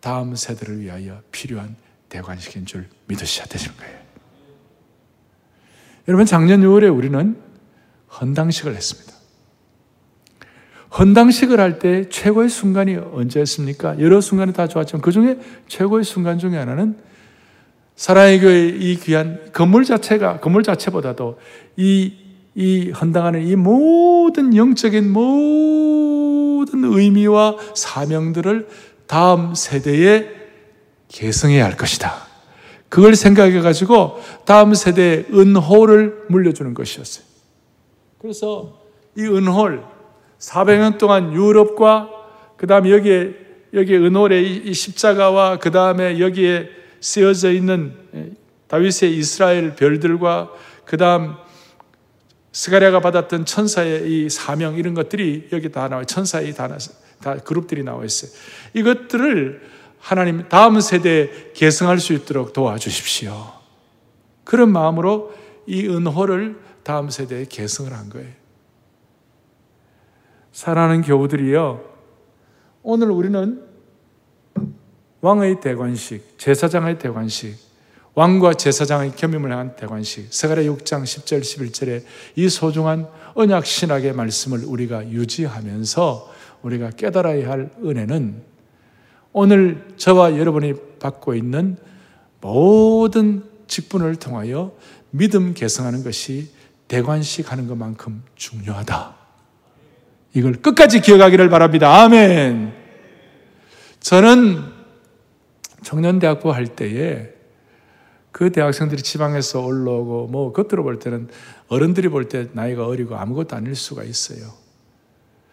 다음 0.00 0.36
세대를 0.36 0.80
위하여 0.80 1.20
필요한 1.32 1.76
대관식인 2.08 2.64
줄 2.66 2.88
믿으셔야 3.08 3.46
되는 3.46 3.76
거예요. 3.76 3.98
여러분 6.08 6.24
작년 6.24 6.60
6월에 6.60 6.96
우리는 6.96 7.36
헌당식을 8.20 8.74
했습니다. 8.74 9.12
헌당식을 10.96 11.60
할 11.60 11.78
때 11.78 12.08
최고의 12.08 12.48
순간이 12.48 12.96
언제였습니까? 12.96 13.98
여러 14.00 14.20
순간이 14.20 14.52
다 14.52 14.68
좋았지만 14.68 15.02
그 15.02 15.10
중에 15.10 15.38
최고의 15.68 16.04
순간 16.04 16.38
중에 16.38 16.56
하나는 16.56 16.96
사랑의 17.96 18.40
교회 18.40 18.68
이 18.68 18.96
귀한 18.96 19.50
건물 19.52 19.84
자체가, 19.84 20.40
건물 20.40 20.62
자체보다도 20.62 21.38
이 21.76 22.26
이 22.58 22.90
헌당하는 22.90 23.46
이 23.46 23.54
모든 23.54 24.56
영적인 24.56 25.12
모든 25.12 26.84
의미와 26.84 27.56
사명들을 27.74 28.66
다음 29.06 29.54
세대에 29.54 30.26
계승해야 31.08 31.66
할 31.66 31.76
것이다. 31.76 32.26
그걸 32.88 33.14
생각해 33.14 33.60
가지고 33.60 34.18
다음 34.46 34.72
세대에 34.72 35.26
은호를 35.30 36.24
물려주는 36.30 36.72
것이었어요. 36.72 37.26
그래서 38.18 38.80
이 39.18 39.20
은홀 39.20 39.84
400년 40.38 40.96
동안 40.96 41.34
유럽과 41.34 42.08
그다음에 42.56 42.90
여기에 42.90 43.34
여기에 43.74 43.98
은홀의 43.98 44.64
이 44.64 44.72
십자가와 44.72 45.58
그다음에 45.58 46.20
여기에 46.20 46.70
쓰여져 47.00 47.52
있는 47.52 47.94
다윗의 48.68 49.16
이스라엘 49.16 49.76
별들과 49.76 50.50
그 50.84 50.96
다음 50.96 51.34
스가랴가 52.52 53.00
받았던 53.00 53.44
천사의 53.44 54.10
이 54.10 54.30
사명 54.30 54.76
이런 54.76 54.94
것들이 54.94 55.48
여기 55.52 55.70
다 55.70 55.88
나와요. 55.88 56.06
천사의 56.06 56.54
다, 56.54 56.68
다 57.20 57.36
그룹들이 57.36 57.82
나와 57.82 58.04
있어요. 58.04 58.30
이것들을 58.72 59.62
하나님 59.98 60.48
다음 60.48 60.80
세대에 60.80 61.52
계승할 61.54 61.98
수 61.98 62.12
있도록 62.12 62.52
도와주십시오. 62.52 63.52
그런 64.44 64.70
마음으로 64.72 65.34
이 65.66 65.86
은호를 65.86 66.58
다음 66.82 67.10
세대에 67.10 67.46
계승을 67.48 67.92
한 67.92 68.08
거예요. 68.08 68.32
사랑하는 70.52 71.02
교우들이요. 71.02 71.84
오늘 72.82 73.10
우리는 73.10 73.62
왕의 75.26 75.60
대관식, 75.60 76.38
제사장의 76.38 77.00
대관식, 77.00 77.56
왕과 78.14 78.54
제사장의 78.54 79.16
겸임을 79.16 79.50
한 79.50 79.74
대관식, 79.74 80.32
스가랴 80.32 80.62
6장 80.62 81.02
10절 81.02 81.40
11절에 81.40 82.04
이 82.36 82.48
소중한 82.48 83.08
언약 83.34 83.66
신학의 83.66 84.12
말씀을 84.12 84.62
우리가 84.64 85.10
유지하면서 85.10 86.32
우리가 86.62 86.90
깨달아야 86.90 87.50
할 87.50 87.70
은혜는 87.84 88.40
오늘 89.32 89.88
저와 89.96 90.38
여러분이 90.38 90.74
받고 91.00 91.34
있는 91.34 91.76
모든 92.40 93.42
직분을 93.66 94.14
통하여 94.16 94.76
믿음 95.10 95.54
개성하는 95.54 96.04
것이 96.04 96.50
대관식 96.86 97.50
하는 97.50 97.66
것만큼 97.66 98.22
중요하다. 98.36 99.16
이걸 100.34 100.52
끝까지 100.52 101.00
기억하기를 101.00 101.50
바랍니다. 101.50 102.00
아멘. 102.04 102.72
저는 103.98 104.75
청년대학부 105.86 106.52
할 106.52 106.66
때에 106.66 107.28
그 108.32 108.50
대학생들이 108.50 109.02
지방에서 109.02 109.64
올라오고 109.64 110.26
뭐 110.26 110.52
겉으로 110.52 110.82
볼 110.82 110.98
때는 110.98 111.28
어른들이 111.68 112.08
볼 112.08 112.28
때 112.28 112.48
나이가 112.54 112.88
어리고 112.88 113.14
아무것도 113.14 113.54
아닐 113.54 113.76
수가 113.76 114.02
있어요. 114.02 114.52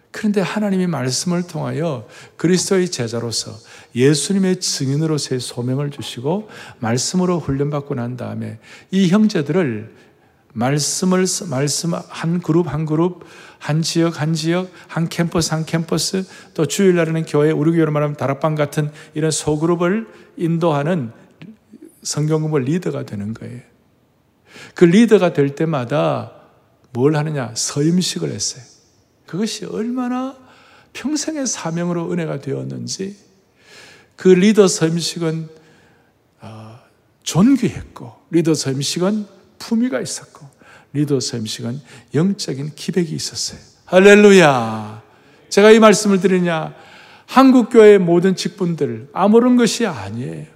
그런데 0.09 0.41
하나님이 0.41 0.87
말씀을 0.87 1.45
통하여 1.45 2.07
그리스도의 2.37 2.89
제자로서 2.89 3.51
예수님의 3.95 4.59
증인으로서의 4.59 5.39
소명을 5.39 5.91
주시고 5.91 6.49
말씀으로 6.79 7.37
훈련받고 7.39 7.93
난 7.93 8.17
다음에 8.17 8.57
이 8.89 9.09
형제들을 9.09 9.93
말씀을 10.53 11.25
말씀 11.49 11.93
한 11.93 12.39
그룹 12.39 12.71
한 12.71 12.85
그룹 12.85 13.25
한 13.59 13.81
지역 13.81 14.21
한 14.21 14.33
지역 14.33 14.69
한 14.87 15.09
캠퍼스 15.09 15.53
한 15.53 15.65
캠퍼스 15.65 16.25
또 16.53 16.65
주일날에는 16.65 17.25
교회 17.25 17.51
우리 17.51 17.71
교회로 17.71 17.91
말하면 17.91 18.15
다락방 18.15 18.55
같은 18.55 18.91
이런 19.13 19.31
소그룹을 19.31 20.07
인도하는 20.37 21.11
성경 22.03 22.41
공부 22.41 22.59
리더가 22.59 23.05
되는 23.05 23.33
거예요. 23.33 23.61
그 24.75 24.85
리더가 24.85 25.33
될 25.33 25.55
때마다 25.55 26.33
뭘 26.91 27.15
하느냐? 27.15 27.53
서임식을 27.55 28.29
했어요. 28.29 28.63
그것이 29.25 29.65
얼마나 29.65 30.37
평생의 30.93 31.47
사명으로 31.47 32.11
은혜가 32.11 32.39
되었는지 32.39 33.17
그 34.15 34.27
리더 34.27 34.67
서임식은 34.67 35.49
어, 36.41 36.79
존귀했고 37.23 38.13
리더 38.29 38.53
서임식은 38.53 39.25
품위가 39.57 40.01
있었고 40.01 40.42
리더 40.93 41.19
서임식은 41.19 41.81
영적인 42.13 42.71
기백이 42.75 43.13
있었어요. 43.13 43.59
할렐루야. 43.85 45.01
제가 45.49 45.71
이 45.71 45.79
말씀을 45.79 46.21
드리냐 46.21 46.73
한국 47.25 47.69
교회의 47.69 47.99
모든 47.99 48.35
직분들 48.35 49.09
아무런 49.13 49.57
것이 49.57 49.85
아니에요. 49.85 50.52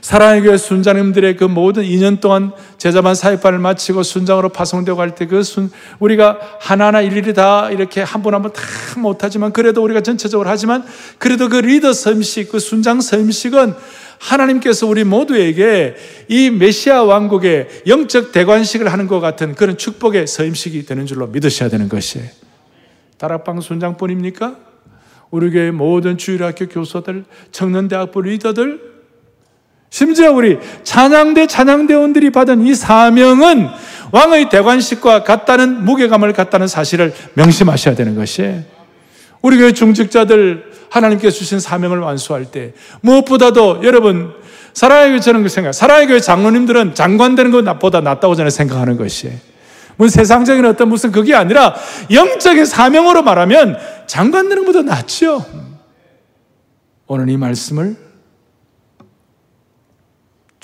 사랑의 0.00 0.42
교회 0.42 0.56
순장님들의 0.56 1.36
그 1.36 1.44
모든 1.44 1.82
2년 1.82 2.20
동안 2.20 2.52
제자반 2.76 3.14
사역반을 3.14 3.58
마치고 3.58 4.02
순장으로 4.02 4.50
파송되고 4.50 5.00
할때그 5.00 5.42
순, 5.42 5.70
우리가 5.98 6.38
하나하나 6.60 7.00
일일이 7.00 7.34
다 7.34 7.70
이렇게 7.70 8.02
한 8.02 8.22
분 8.22 8.34
한 8.34 8.42
분 8.42 8.52
다 8.52 8.60
못하지만 8.98 9.52
그래도 9.52 9.82
우리가 9.82 10.00
전체적으로 10.02 10.48
하지만 10.48 10.84
그래도 11.18 11.48
그 11.48 11.56
리더 11.56 11.92
섬식, 11.92 12.50
그 12.50 12.58
순장 12.58 13.00
섬식은 13.00 13.74
하나님께서 14.18 14.86
우리 14.86 15.04
모두에게 15.04 15.94
이 16.28 16.50
메시아 16.50 17.04
왕국의 17.04 17.68
영적 17.86 18.32
대관식을 18.32 18.92
하는 18.92 19.06
것 19.06 19.20
같은 19.20 19.54
그런 19.54 19.78
축복의 19.78 20.26
서임식이 20.26 20.86
되는 20.86 21.06
줄로 21.06 21.28
믿으셔야 21.28 21.68
되는 21.68 21.88
것이에요. 21.88 22.26
다락방 23.18 23.60
순장뿐입니까? 23.60 24.56
우리 25.30 25.50
교회 25.50 25.70
모든 25.70 26.16
주일학교 26.18 26.66
교사들, 26.66 27.24
청년대학부 27.52 28.22
리더들, 28.22 28.87
심지어 29.90 30.32
우리 30.32 30.58
찬양대 30.84 31.46
찬양대원들이 31.46 32.30
받은 32.30 32.66
이 32.66 32.74
사명은 32.74 33.68
왕의 34.12 34.48
대관식과 34.48 35.24
같다는 35.24 35.84
무게감을 35.84 36.32
갖다는 36.32 36.66
사실을 36.66 37.14
명심하셔야 37.34 37.94
되는 37.94 38.14
것이 38.14 38.62
우리 39.40 39.56
교회 39.58 39.72
중직자들 39.72 40.72
하나님께 40.90 41.30
주신 41.30 41.60
사명을 41.60 41.98
완수할 41.98 42.46
때 42.46 42.72
무엇보다도 43.02 43.80
여러분 43.84 44.32
사랑의 44.72 45.10
교회 45.10 45.20
저는 45.20 45.42
그 45.42 45.48
생각 45.48 45.72
사랑의 45.72 46.06
교회 46.06 46.20
장로님들은 46.20 46.94
장관 46.94 47.34
되는 47.34 47.50
것보다 47.50 48.00
낫다고 48.00 48.34
저는 48.34 48.50
생각하는 48.50 48.96
것이 48.96 49.30
뭐 49.96 50.08
세상적인 50.08 50.64
어떤 50.64 50.88
무슨 50.88 51.12
그게 51.12 51.34
아니라 51.34 51.74
영적인 52.10 52.64
사명으로 52.64 53.22
말하면 53.22 53.76
장관 54.06 54.48
되는 54.48 54.64
것보다 54.64 54.82
낫죠. 54.82 55.44
오늘 57.06 57.28
이 57.28 57.36
말씀을 57.36 58.07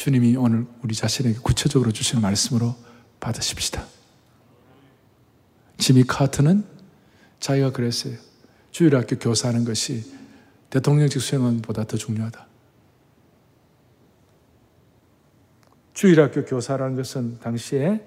주님이 0.05 0.37
오늘 0.37 0.67
우리 0.83 0.95
자신에게 0.95 1.39
구체적으로 1.39 1.91
주신 1.91 2.21
말씀으로 2.21 2.77
받으십시다. 3.21 3.87
지미 5.79 6.05
카트는 6.05 6.63
자기가 7.41 7.73
그랬어요. 7.73 8.19
주일학교 8.71 9.19
교사하는 9.19 9.65
것이 9.65 10.05
대통령직 10.69 11.23
수행원보다 11.23 11.85
더 11.85 11.97
중요하다. 11.97 12.47
주일학교 15.95 16.45
교사라는 16.45 16.97
것은 16.97 17.41
당시에 17.41 18.07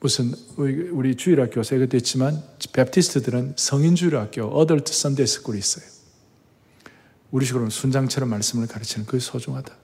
무슨 0.00 0.32
우리 0.56 1.16
주일학교 1.16 1.56
교사 1.56 1.76
이것도 1.76 1.98
있지만 1.98 2.42
Baptist들은 2.72 3.56
성인 3.58 3.94
주일학교 3.94 4.44
adult 4.44 4.90
Sunday 4.90 5.26
school이 5.26 5.58
있어요. 5.58 5.93
우리식으로는 7.34 7.70
순장처럼 7.70 8.30
말씀을 8.30 8.68
가르치는 8.68 9.06
그게 9.06 9.18
소중하다. 9.18 9.74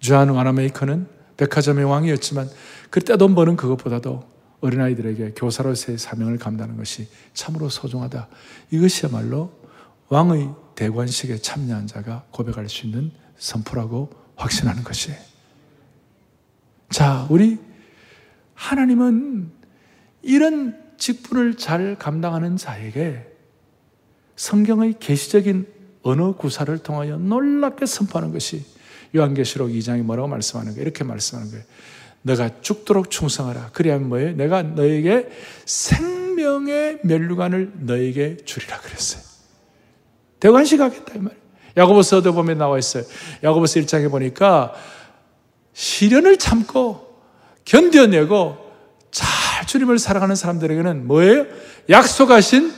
존 0.00 0.28
와나메이커는 0.28 1.06
백화점의 1.36 1.84
왕이었지만 1.84 2.48
그때 2.90 3.16
돈 3.16 3.36
버는 3.36 3.56
그것보다도 3.56 4.24
어린아이들에게 4.60 5.34
교사로서의 5.36 5.98
사명을 5.98 6.38
감당하는 6.38 6.76
것이 6.76 7.08
참으로 7.32 7.68
소중하다. 7.68 8.28
이것이야말로 8.70 9.52
왕의 10.08 10.50
대관식에 10.74 11.38
참여한 11.38 11.86
자가 11.86 12.24
고백할 12.32 12.68
수 12.68 12.86
있는 12.86 13.12
선포라고 13.36 14.10
확신하는 14.34 14.82
것이에요. 14.82 15.16
자, 16.90 17.26
우리 17.30 17.58
하나님은 18.54 19.52
이런 20.22 20.76
직분을 20.96 21.56
잘 21.56 21.96
감당하는 21.96 22.56
자에게 22.56 23.27
성경의 24.38 24.94
계시적인 25.00 25.66
언어 26.02 26.36
구사를 26.36 26.78
통하여 26.78 27.18
놀랍게 27.18 27.86
선포하는 27.86 28.32
것이 28.32 28.64
요한계시록 29.14 29.70
2장이 29.70 30.02
뭐라고 30.02 30.28
말씀하는 30.28 30.72
거예요? 30.72 30.82
이렇게 30.82 31.02
말씀하는 31.02 31.50
거예요. 31.50 31.64
너가 32.22 32.50
죽도록 32.60 33.10
충성하라. 33.10 33.70
그래야면 33.72 34.08
뭐예요? 34.08 34.36
내가 34.36 34.62
너에게 34.62 35.28
생명의 35.66 37.00
멸류관을 37.02 37.72
너에게 37.80 38.36
주리라 38.44 38.78
그랬어요. 38.78 39.22
대관식 40.38 40.80
하겠다 40.80 41.14
이 41.16 41.18
말. 41.18 41.36
야고보서도 41.76 42.32
보면 42.32 42.58
나와 42.58 42.78
있어요. 42.78 43.02
야고보서 43.42 43.80
1장에 43.80 44.08
보니까 44.08 44.72
시련을 45.72 46.38
참고 46.38 47.20
견뎌내고 47.64 48.56
잘 49.10 49.66
주님을 49.66 49.98
사랑하는 49.98 50.36
사람들에게는 50.36 51.08
뭐예요? 51.08 51.46
약속하신 51.90 52.77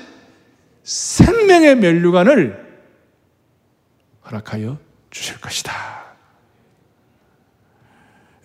생명의 0.82 1.76
멸류관을 1.76 2.68
허락하여 4.26 4.78
주실 5.10 5.40
것이다. 5.40 5.72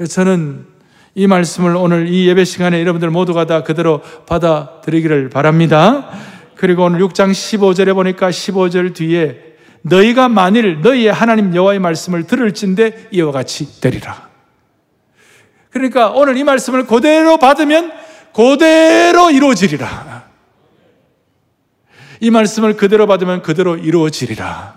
저는 0.10 0.66
이 1.14 1.28
말씀을 1.28 1.76
오늘 1.76 2.10
이 2.10 2.28
예배 2.28 2.44
시간에 2.44 2.82
여러분들 2.82 3.10
모두가 3.10 3.46
다 3.46 3.64
그대로 3.64 4.02
받아들이기를 4.26 5.30
바랍니다. 5.30 6.10
그리고 6.56 6.84
오늘 6.84 7.00
6장 7.00 7.32
15절에 7.32 7.94
보니까 7.94 8.30
15절 8.30 8.94
뒤에 8.94 9.56
너희가 9.84 10.28
만일 10.30 10.82
너희의 10.82 11.14
하나님 11.14 11.56
여호와의 11.56 11.80
말씀을 11.80 12.26
들을진데 12.26 13.10
이와 13.12 13.32
같이 13.32 13.80
되리라. 13.80 14.30
그러니까 15.70 16.10
오늘 16.10 16.38
이 16.38 16.44
말씀을 16.44 16.86
그대로 16.86 17.38
받으면 17.38 17.94
그대로 18.34 19.30
이루어지리라. 19.30 20.15
이 22.20 22.30
말씀을 22.32 22.78
그대로 22.78 23.08
받으면 23.08 23.42
그대로 23.42 23.76
이루어지리라. 23.76 24.76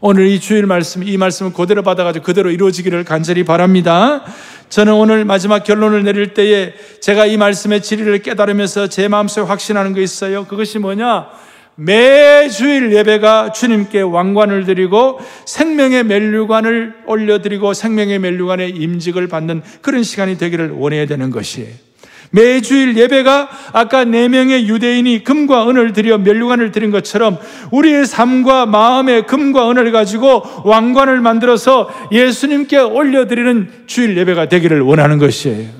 오늘 0.00 0.26
이 0.26 0.40
주일 0.40 0.66
말씀, 0.66 1.06
이 1.06 1.16
말씀을 1.16 1.52
그대로 1.52 1.82
받아가지고 1.82 2.24
그대로 2.24 2.50
이루어지기를 2.50 3.04
간절히 3.04 3.44
바랍니다. 3.44 4.24
저는 4.68 4.94
오늘 4.94 5.24
마지막 5.24 5.62
결론을 5.62 6.02
내릴 6.02 6.34
때에 6.34 6.74
제가 7.00 7.26
이 7.26 7.36
말씀의 7.36 7.82
진리를 7.82 8.18
깨달으면서 8.22 8.88
제 8.88 9.06
마음속에 9.06 9.46
확신하는 9.46 9.92
거 9.92 10.00
있어요. 10.00 10.44
그것이 10.46 10.80
뭐냐? 10.80 11.28
매주일 11.76 12.92
예배가 12.92 13.52
주님께 13.52 14.00
왕관을 14.00 14.64
드리고 14.64 15.20
생명의 15.46 16.04
멜류관을 16.04 16.94
올려드리고 17.06 17.72
생명의 17.72 18.18
멜류관의 18.18 18.70
임직을 18.70 19.28
받는 19.28 19.62
그런 19.80 20.02
시간이 20.02 20.36
되기를 20.36 20.72
원해야 20.72 21.06
되는 21.06 21.30
것이에요. 21.30 21.91
매주일 22.32 22.96
예배가 22.96 23.48
아까 23.72 24.04
네 24.04 24.28
명의 24.28 24.68
유대인이 24.68 25.22
금과 25.22 25.68
은을 25.68 25.92
들여 25.92 26.18
멸류관을 26.18 26.72
드린 26.72 26.90
것처럼 26.90 27.38
우리의 27.70 28.06
삶과 28.06 28.66
마음의 28.66 29.26
금과 29.26 29.70
은을 29.70 29.92
가지고 29.92 30.42
왕관을 30.64 31.20
만들어서 31.20 31.90
예수님께 32.10 32.78
올려드리는 32.78 33.84
주일 33.86 34.16
예배가 34.16 34.48
되기를 34.48 34.80
원하는 34.80 35.18
것이에요. 35.18 35.70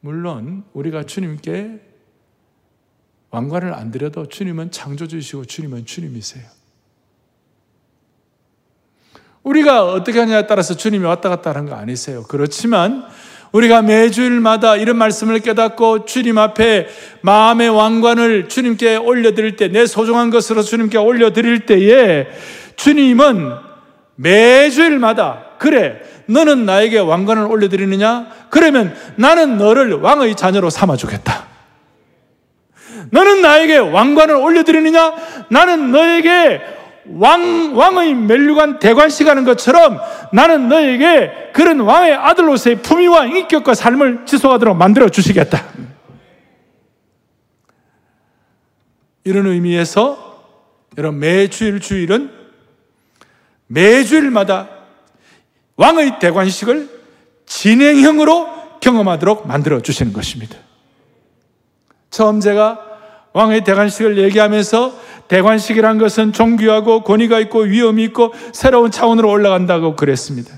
물론 0.00 0.64
우리가 0.74 1.04
주님께 1.04 1.80
왕관을 3.30 3.72
안 3.72 3.90
드려도 3.90 4.28
주님은 4.28 4.70
창조주시고 4.70 5.46
주님은 5.46 5.86
주님이세요. 5.86 6.44
우리가 9.42 9.92
어떻게 9.92 10.18
하냐에 10.18 10.46
따라서 10.46 10.76
주님이 10.76 11.04
왔다 11.06 11.28
갔다 11.30 11.50
하는 11.50 11.66
거 11.66 11.74
아니세요. 11.74 12.24
그렇지만 12.24 13.06
우리가 13.52 13.82
매주일마다 13.82 14.76
이런 14.76 14.96
말씀을 14.96 15.40
깨닫고 15.40 16.04
주님 16.04 16.38
앞에 16.38 16.88
마음의 17.22 17.70
왕관을 17.70 18.48
주님께 18.48 18.96
올려드릴 18.96 19.56
때, 19.56 19.68
내 19.68 19.86
소중한 19.86 20.30
것으로 20.30 20.62
주님께 20.62 20.98
올려드릴 20.98 21.66
때에 21.66 22.26
주님은 22.76 23.52
매주일마다, 24.16 25.44
그래, 25.58 26.00
너는 26.26 26.66
나에게 26.66 26.98
왕관을 26.98 27.44
올려드리느냐? 27.44 28.26
그러면 28.50 28.94
나는 29.16 29.56
너를 29.56 29.92
왕의 29.94 30.34
자녀로 30.36 30.68
삼아주겠다. 30.70 31.46
너는 33.10 33.40
나에게 33.40 33.78
왕관을 33.78 34.34
올려드리느냐? 34.36 35.14
나는 35.48 35.90
너에게 35.90 36.60
왕, 37.10 37.76
왕의 37.76 38.14
멜류관 38.14 38.78
대관식 38.78 39.26
하는 39.26 39.44
것처럼 39.44 39.98
나는 40.32 40.68
너에게 40.68 41.50
그런 41.52 41.80
왕의 41.80 42.14
아들로서의 42.14 42.82
품위와 42.82 43.26
인격과 43.26 43.74
삶을 43.74 44.26
지속하도록 44.26 44.76
만들어 44.76 45.08
주시겠다. 45.08 45.64
이런 49.24 49.46
의미에서 49.46 50.28
여러분 50.96 51.20
매주일 51.20 51.80
주일은 51.80 52.30
매주일마다 53.66 54.68
왕의 55.76 56.18
대관식을 56.18 56.88
진행형으로 57.46 58.80
경험하도록 58.80 59.46
만들어 59.46 59.80
주시는 59.80 60.12
것입니다. 60.12 60.56
처음 62.10 62.40
제가 62.40 62.87
왕의 63.32 63.64
대관식을 63.64 64.18
얘기하면서 64.18 65.08
대관식이란 65.28 65.98
것은 65.98 66.32
종교하고 66.32 67.02
권위가 67.02 67.38
있고 67.40 67.60
위험이 67.60 68.04
있고 68.04 68.32
새로운 68.52 68.90
차원으로 68.90 69.30
올라간다고 69.30 69.94
그랬습니다. 69.94 70.54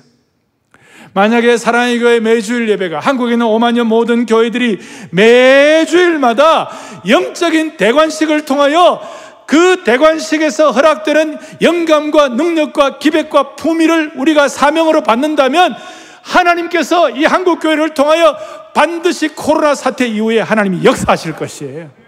만약에 1.12 1.57
사랑의 1.57 1.99
교회 1.99 2.21
매주일 2.21 2.68
예배가 2.68 3.01
한국에 3.01 3.33
있는 3.33 3.47
5만여 3.47 3.83
모든 3.85 4.27
교회들이 4.27 4.79
매주일마다 5.11 6.71
영적인 7.09 7.77
대관식을 7.77 8.45
통하여 8.45 9.01
그 9.47 9.83
대관식에서 9.83 10.71
허락되는 10.71 11.37
영감과 11.61 12.29
능력과 12.29 12.99
기백과 12.99 13.57
품위를 13.57 14.12
우리가 14.14 14.47
사명으로 14.47 15.03
받는다면 15.03 15.75
하나님께서 16.23 17.11
이 17.11 17.25
한국 17.25 17.59
교회를 17.59 17.95
통하여 17.95 18.37
반드시 18.73 19.29
코로나 19.29 19.75
사태 19.75 20.07
이후에 20.07 20.39
하나님이 20.39 20.85
역사하실 20.85 21.35
것이에요. 21.35 22.00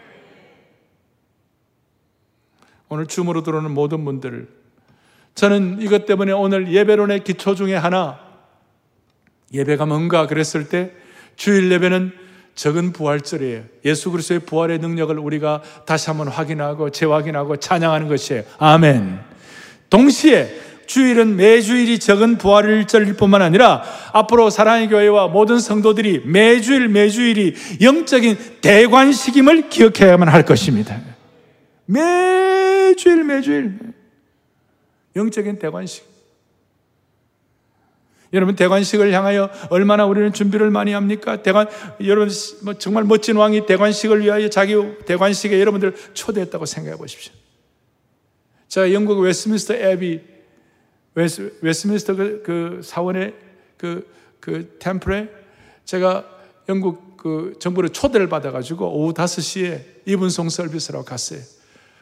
오늘 2.92 3.06
춤으로 3.06 3.42
들어오는 3.42 3.70
모든 3.70 4.04
분들 4.04 4.48
저는 5.34 5.78
이것 5.80 6.04
때문에 6.04 6.32
오늘 6.32 6.70
예배론의 6.70 7.24
기초 7.24 7.54
중에 7.54 7.74
하나 7.74 8.18
예배가 9.54 9.86
뭔가 9.86 10.26
그랬을 10.26 10.68
때 10.68 10.90
주일 11.34 11.72
예배는 11.72 12.12
적은 12.54 12.92
부활절이에요. 12.92 13.62
예수 13.86 14.10
그리스도의 14.10 14.40
부활의 14.40 14.78
능력을 14.80 15.18
우리가 15.18 15.62
다시 15.86 16.10
한번 16.10 16.28
확인하고 16.28 16.90
재확인하고 16.90 17.56
찬양하는 17.56 18.08
것이에요. 18.08 18.42
아멘. 18.58 19.20
동시에 19.88 20.54
주일은 20.84 21.36
매주일이 21.36 21.98
적은 21.98 22.36
부활일절일 22.36 23.14
뿐만 23.14 23.40
아니라 23.40 23.82
앞으로 24.12 24.50
사랑의 24.50 24.90
교회와 24.90 25.28
모든 25.28 25.60
성도들이 25.60 26.24
매주일 26.26 26.88
매주일이 26.88 27.54
영적인 27.80 28.36
대관식임을 28.60 29.70
기억해야만 29.70 30.28
할 30.28 30.44
것입니다. 30.44 31.00
매 31.86 32.51
주일 32.96 33.24
매주일 33.24 33.78
영적인 35.16 35.58
대관식. 35.58 36.12
여러분 38.32 38.56
대관식을 38.56 39.12
향하여 39.12 39.50
얼마나 39.68 40.06
우리는 40.06 40.32
준비를 40.32 40.70
많이 40.70 40.92
합니까? 40.92 41.42
대관 41.42 41.68
여러분 42.02 42.30
뭐 42.62 42.74
정말 42.74 43.04
멋진 43.04 43.36
왕이 43.36 43.66
대관식을 43.66 44.22
위하여 44.22 44.48
자기 44.48 44.74
대관식에 45.04 45.60
여러분들 45.60 45.94
초대했다고 46.14 46.64
생각해 46.64 46.96
보십시오. 46.96 47.32
자 48.68 48.90
영국 48.92 49.20
웨스민스터 49.20 49.74
애비 49.74 50.32
웨스, 51.14 51.58
웨스민스터 51.60 52.14
그, 52.14 52.42
그 52.42 52.80
사원의 52.82 53.34
그, 53.76 54.10
그 54.40 54.76
temple에 54.78 55.28
제가 55.84 56.26
영국 56.68 57.16
그 57.16 57.54
정부를 57.60 57.90
초대를 57.90 58.28
받아가지고 58.28 58.86
오후 58.98 59.12
5시에 59.12 59.84
Evensong 60.06 60.48
service라고 60.48 61.04
갔어요. 61.04 61.40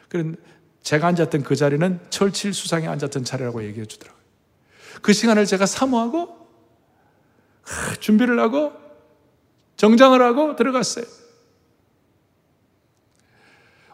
그런 0.07 0.35
제가 0.83 1.07
앉았던 1.07 1.43
그 1.43 1.55
자리는 1.55 1.99
철칠 2.09 2.53
수상이 2.53 2.87
앉았던 2.87 3.23
자리라고 3.23 3.63
얘기해 3.63 3.85
주더라고요. 3.85 4.21
그 5.01 5.13
시간을 5.13 5.45
제가 5.45 5.65
사모하고 5.65 6.47
준비를 7.99 8.39
하고 8.39 8.73
정장을 9.77 10.21
하고 10.21 10.55
들어갔어요. 10.55 11.05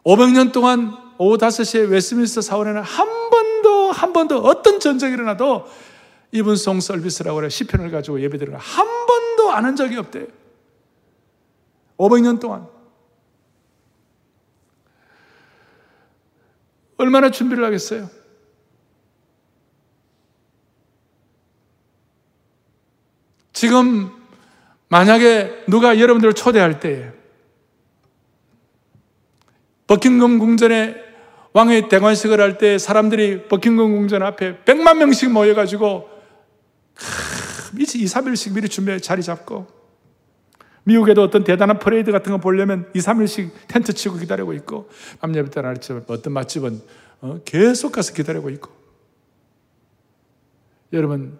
500년 0.03 0.53
동안 0.53 0.95
오후 1.17 1.37
5시에 1.37 1.89
웨스민스터 1.89 2.41
사원에는 2.41 2.81
한 2.81 3.29
번도 3.29 3.91
한 3.91 4.13
번도 4.13 4.39
어떤 4.39 4.79
전쟁이 4.79 5.13
일어나도 5.13 5.65
이분송 6.31 6.79
서비스라고 6.79 7.35
그래 7.37 7.49
시편을 7.49 7.91
가지고 7.91 8.21
예배드리는 8.21 8.57
한 8.57 8.87
번도 9.05 9.51
안한 9.51 9.75
적이 9.75 9.97
없대요. 9.97 10.27
500년 11.97 12.39
동안 12.39 12.67
얼마나 16.97 17.29
준비를 17.31 17.63
하겠어요? 17.63 18.09
지금 23.53 24.11
만약에 24.89 25.63
누가 25.67 25.99
여러분들을 25.99 26.33
초대할 26.33 26.79
때에 26.79 27.11
버킹엄 29.87 30.37
궁전에 30.39 30.95
왕의 31.53 31.89
대관식을 31.89 32.39
할 32.39 32.57
때 32.57 32.77
사람들이 32.77 33.47
버킹엄 33.47 33.95
궁전 33.95 34.21
앞에 34.21 34.59
100만 34.63 34.97
명씩 34.97 35.31
모여가지고 35.31 36.07
2, 37.77 37.83
3일씩 37.83 38.53
미리 38.53 38.69
준비해 38.69 38.99
자리 38.99 39.23
잡고 39.23 39.65
미국에도 40.87 41.21
어떤 41.21 41.43
대단한 41.43 41.79
퍼레이드 41.79 42.13
같은 42.13 42.31
거 42.31 42.37
보려면 42.37 42.89
2, 42.93 42.99
3일씩 42.99 43.51
텐트 43.67 43.91
치고 43.91 44.19
기다리고 44.19 44.53
있고 44.53 44.89
밤예배 45.19 45.49
때 45.49 45.61
날처럼 45.61 46.05
어떤 46.07 46.31
맛집은 46.31 46.81
어, 47.19 47.41
계속 47.43 47.91
가서 47.91 48.13
기다리고 48.13 48.49
있고 48.51 48.71
여러분 50.93 51.37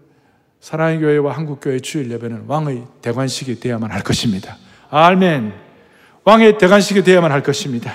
사랑의 0.60 1.00
교회와 1.00 1.32
한국 1.32 1.62
교회 1.62 1.80
주일 1.80 2.12
예배는 2.12 2.44
왕의 2.48 2.88
대관식이 3.02 3.62
되어야만 3.62 3.90
할 3.90 4.04
것입니다. 4.04 4.58
아멘. 4.90 5.54
왕의 6.26 6.58
대관식이 6.58 7.04
되어야만 7.04 7.32
할 7.32 7.42
것입니다. 7.42 7.94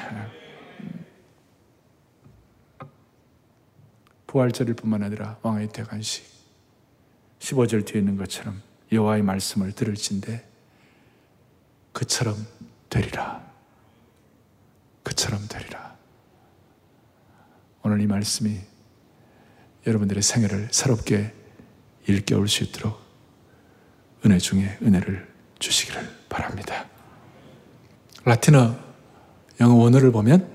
부활절일 4.26 4.72
뿐만 4.72 5.02
아니라 5.02 5.36
왕의 5.42 5.68
대관식 5.68 6.24
15절 7.40 7.84
뒤에 7.84 8.00
있는 8.00 8.16
것처럼 8.16 8.62
여호와의 8.90 9.22
말씀을 9.22 9.72
들을진데 9.72 10.51
그처럼 11.92 12.46
되리라. 12.88 13.42
그처럼 15.02 15.46
되리라. 15.48 15.96
오늘 17.82 18.00
이 18.00 18.06
말씀이 18.06 18.60
여러분들의 19.86 20.22
생애를 20.22 20.68
새롭게 20.70 21.34
일깨울 22.06 22.48
수 22.48 22.64
있도록 22.64 23.00
은혜 24.24 24.38
중에 24.38 24.78
은혜를 24.82 25.28
주시기를 25.58 26.26
바랍니다. 26.28 26.86
라틴어 28.24 28.76
영어 29.60 29.74
원어를 29.74 30.12
보면 30.12 30.48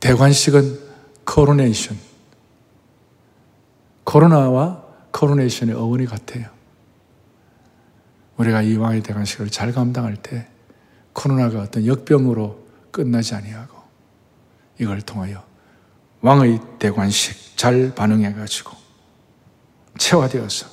대관식은 0.00 0.80
코로네이션. 1.24 1.96
코로나와 4.04 4.82
코로네이션의 5.12 5.74
어원이 5.74 6.06
같아요. 6.06 6.50
우리가 8.36 8.62
이 8.62 8.76
왕의 8.76 9.02
대관식을 9.02 9.50
잘 9.50 9.72
감당할 9.72 10.16
때 10.16 10.48
코로나가 11.12 11.60
어떤 11.60 11.86
역병으로 11.86 12.66
끝나지 12.90 13.34
아니하고 13.34 13.76
이걸 14.80 15.00
통하여 15.02 15.44
왕의 16.22 16.60
대관식 16.78 17.56
잘 17.56 17.94
반응해 17.94 18.32
가지고 18.34 18.76
체화되어서 19.98 20.66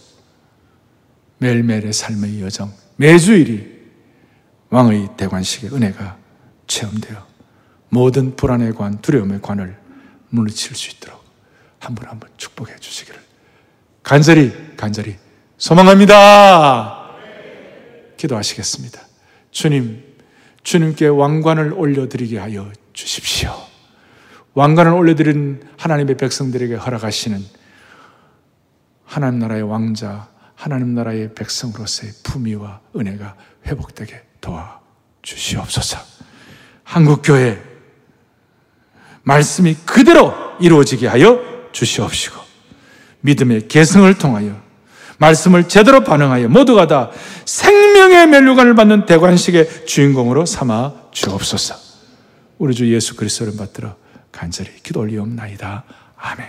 매일매일의 1.39 1.93
삶의 1.93 2.41
여정 2.41 2.73
매주일이 2.97 3.79
왕의 4.69 5.09
대관식의 5.17 5.71
은혜가 5.73 6.17
체험되어 6.67 7.27
모든 7.89 8.35
불안의 8.35 8.73
관, 8.73 9.01
두려움의 9.01 9.41
관을 9.41 9.77
물리칠 10.29 10.75
수 10.75 10.91
있도록 10.91 11.19
한 11.79 11.95
분 11.95 12.05
한 12.07 12.19
분 12.19 12.29
축복해 12.37 12.75
주시기를 12.77 13.19
간절히 14.03 14.75
간절히 14.77 15.15
소망합니다. 15.57 16.98
기도하시겠습니다. 18.19 19.01
주님, 19.51 20.03
주님께 20.63 21.07
왕관을 21.07 21.73
올려드리게 21.73 22.37
하여 22.37 22.71
주십시오. 22.93 23.55
왕관을 24.53 24.91
올려드린 24.91 25.63
하나님의 25.77 26.17
백성들에게 26.17 26.75
허락하시는 26.75 27.39
하나님 29.05 29.39
나라의 29.39 29.63
왕자, 29.63 30.27
하나님 30.53 30.93
나라의 30.93 31.33
백성으로서의 31.33 32.11
품위와 32.23 32.81
은혜가 32.95 33.35
회복되게 33.65 34.21
도와 34.41 34.81
주시옵소서. 35.21 35.97
한국교회 36.83 37.61
말씀이 39.23 39.75
그대로 39.85 40.33
이루어지게 40.59 41.07
하여 41.07 41.39
주시옵시고 41.71 42.41
믿음의 43.21 43.67
개성을 43.67 44.13
통하여 44.17 44.68
말씀을 45.19 45.67
제대로 45.67 46.03
반응하여 46.03 46.47
모두가 46.49 46.87
다 46.87 47.11
생명의 47.45 48.27
멸류관을 48.27 48.73
받는 48.75 49.05
대관식의 49.05 49.85
주인공으로 49.85 50.45
삼아 50.45 50.93
주옵소서. 51.11 51.75
우리 52.57 52.73
주 52.73 52.91
예수 52.93 53.15
그리스도를 53.15 53.55
받들어 53.57 53.95
간절히 54.31 54.71
기도 54.81 55.01
올리옵나이다. 55.01 55.83
아멘. 56.17 56.47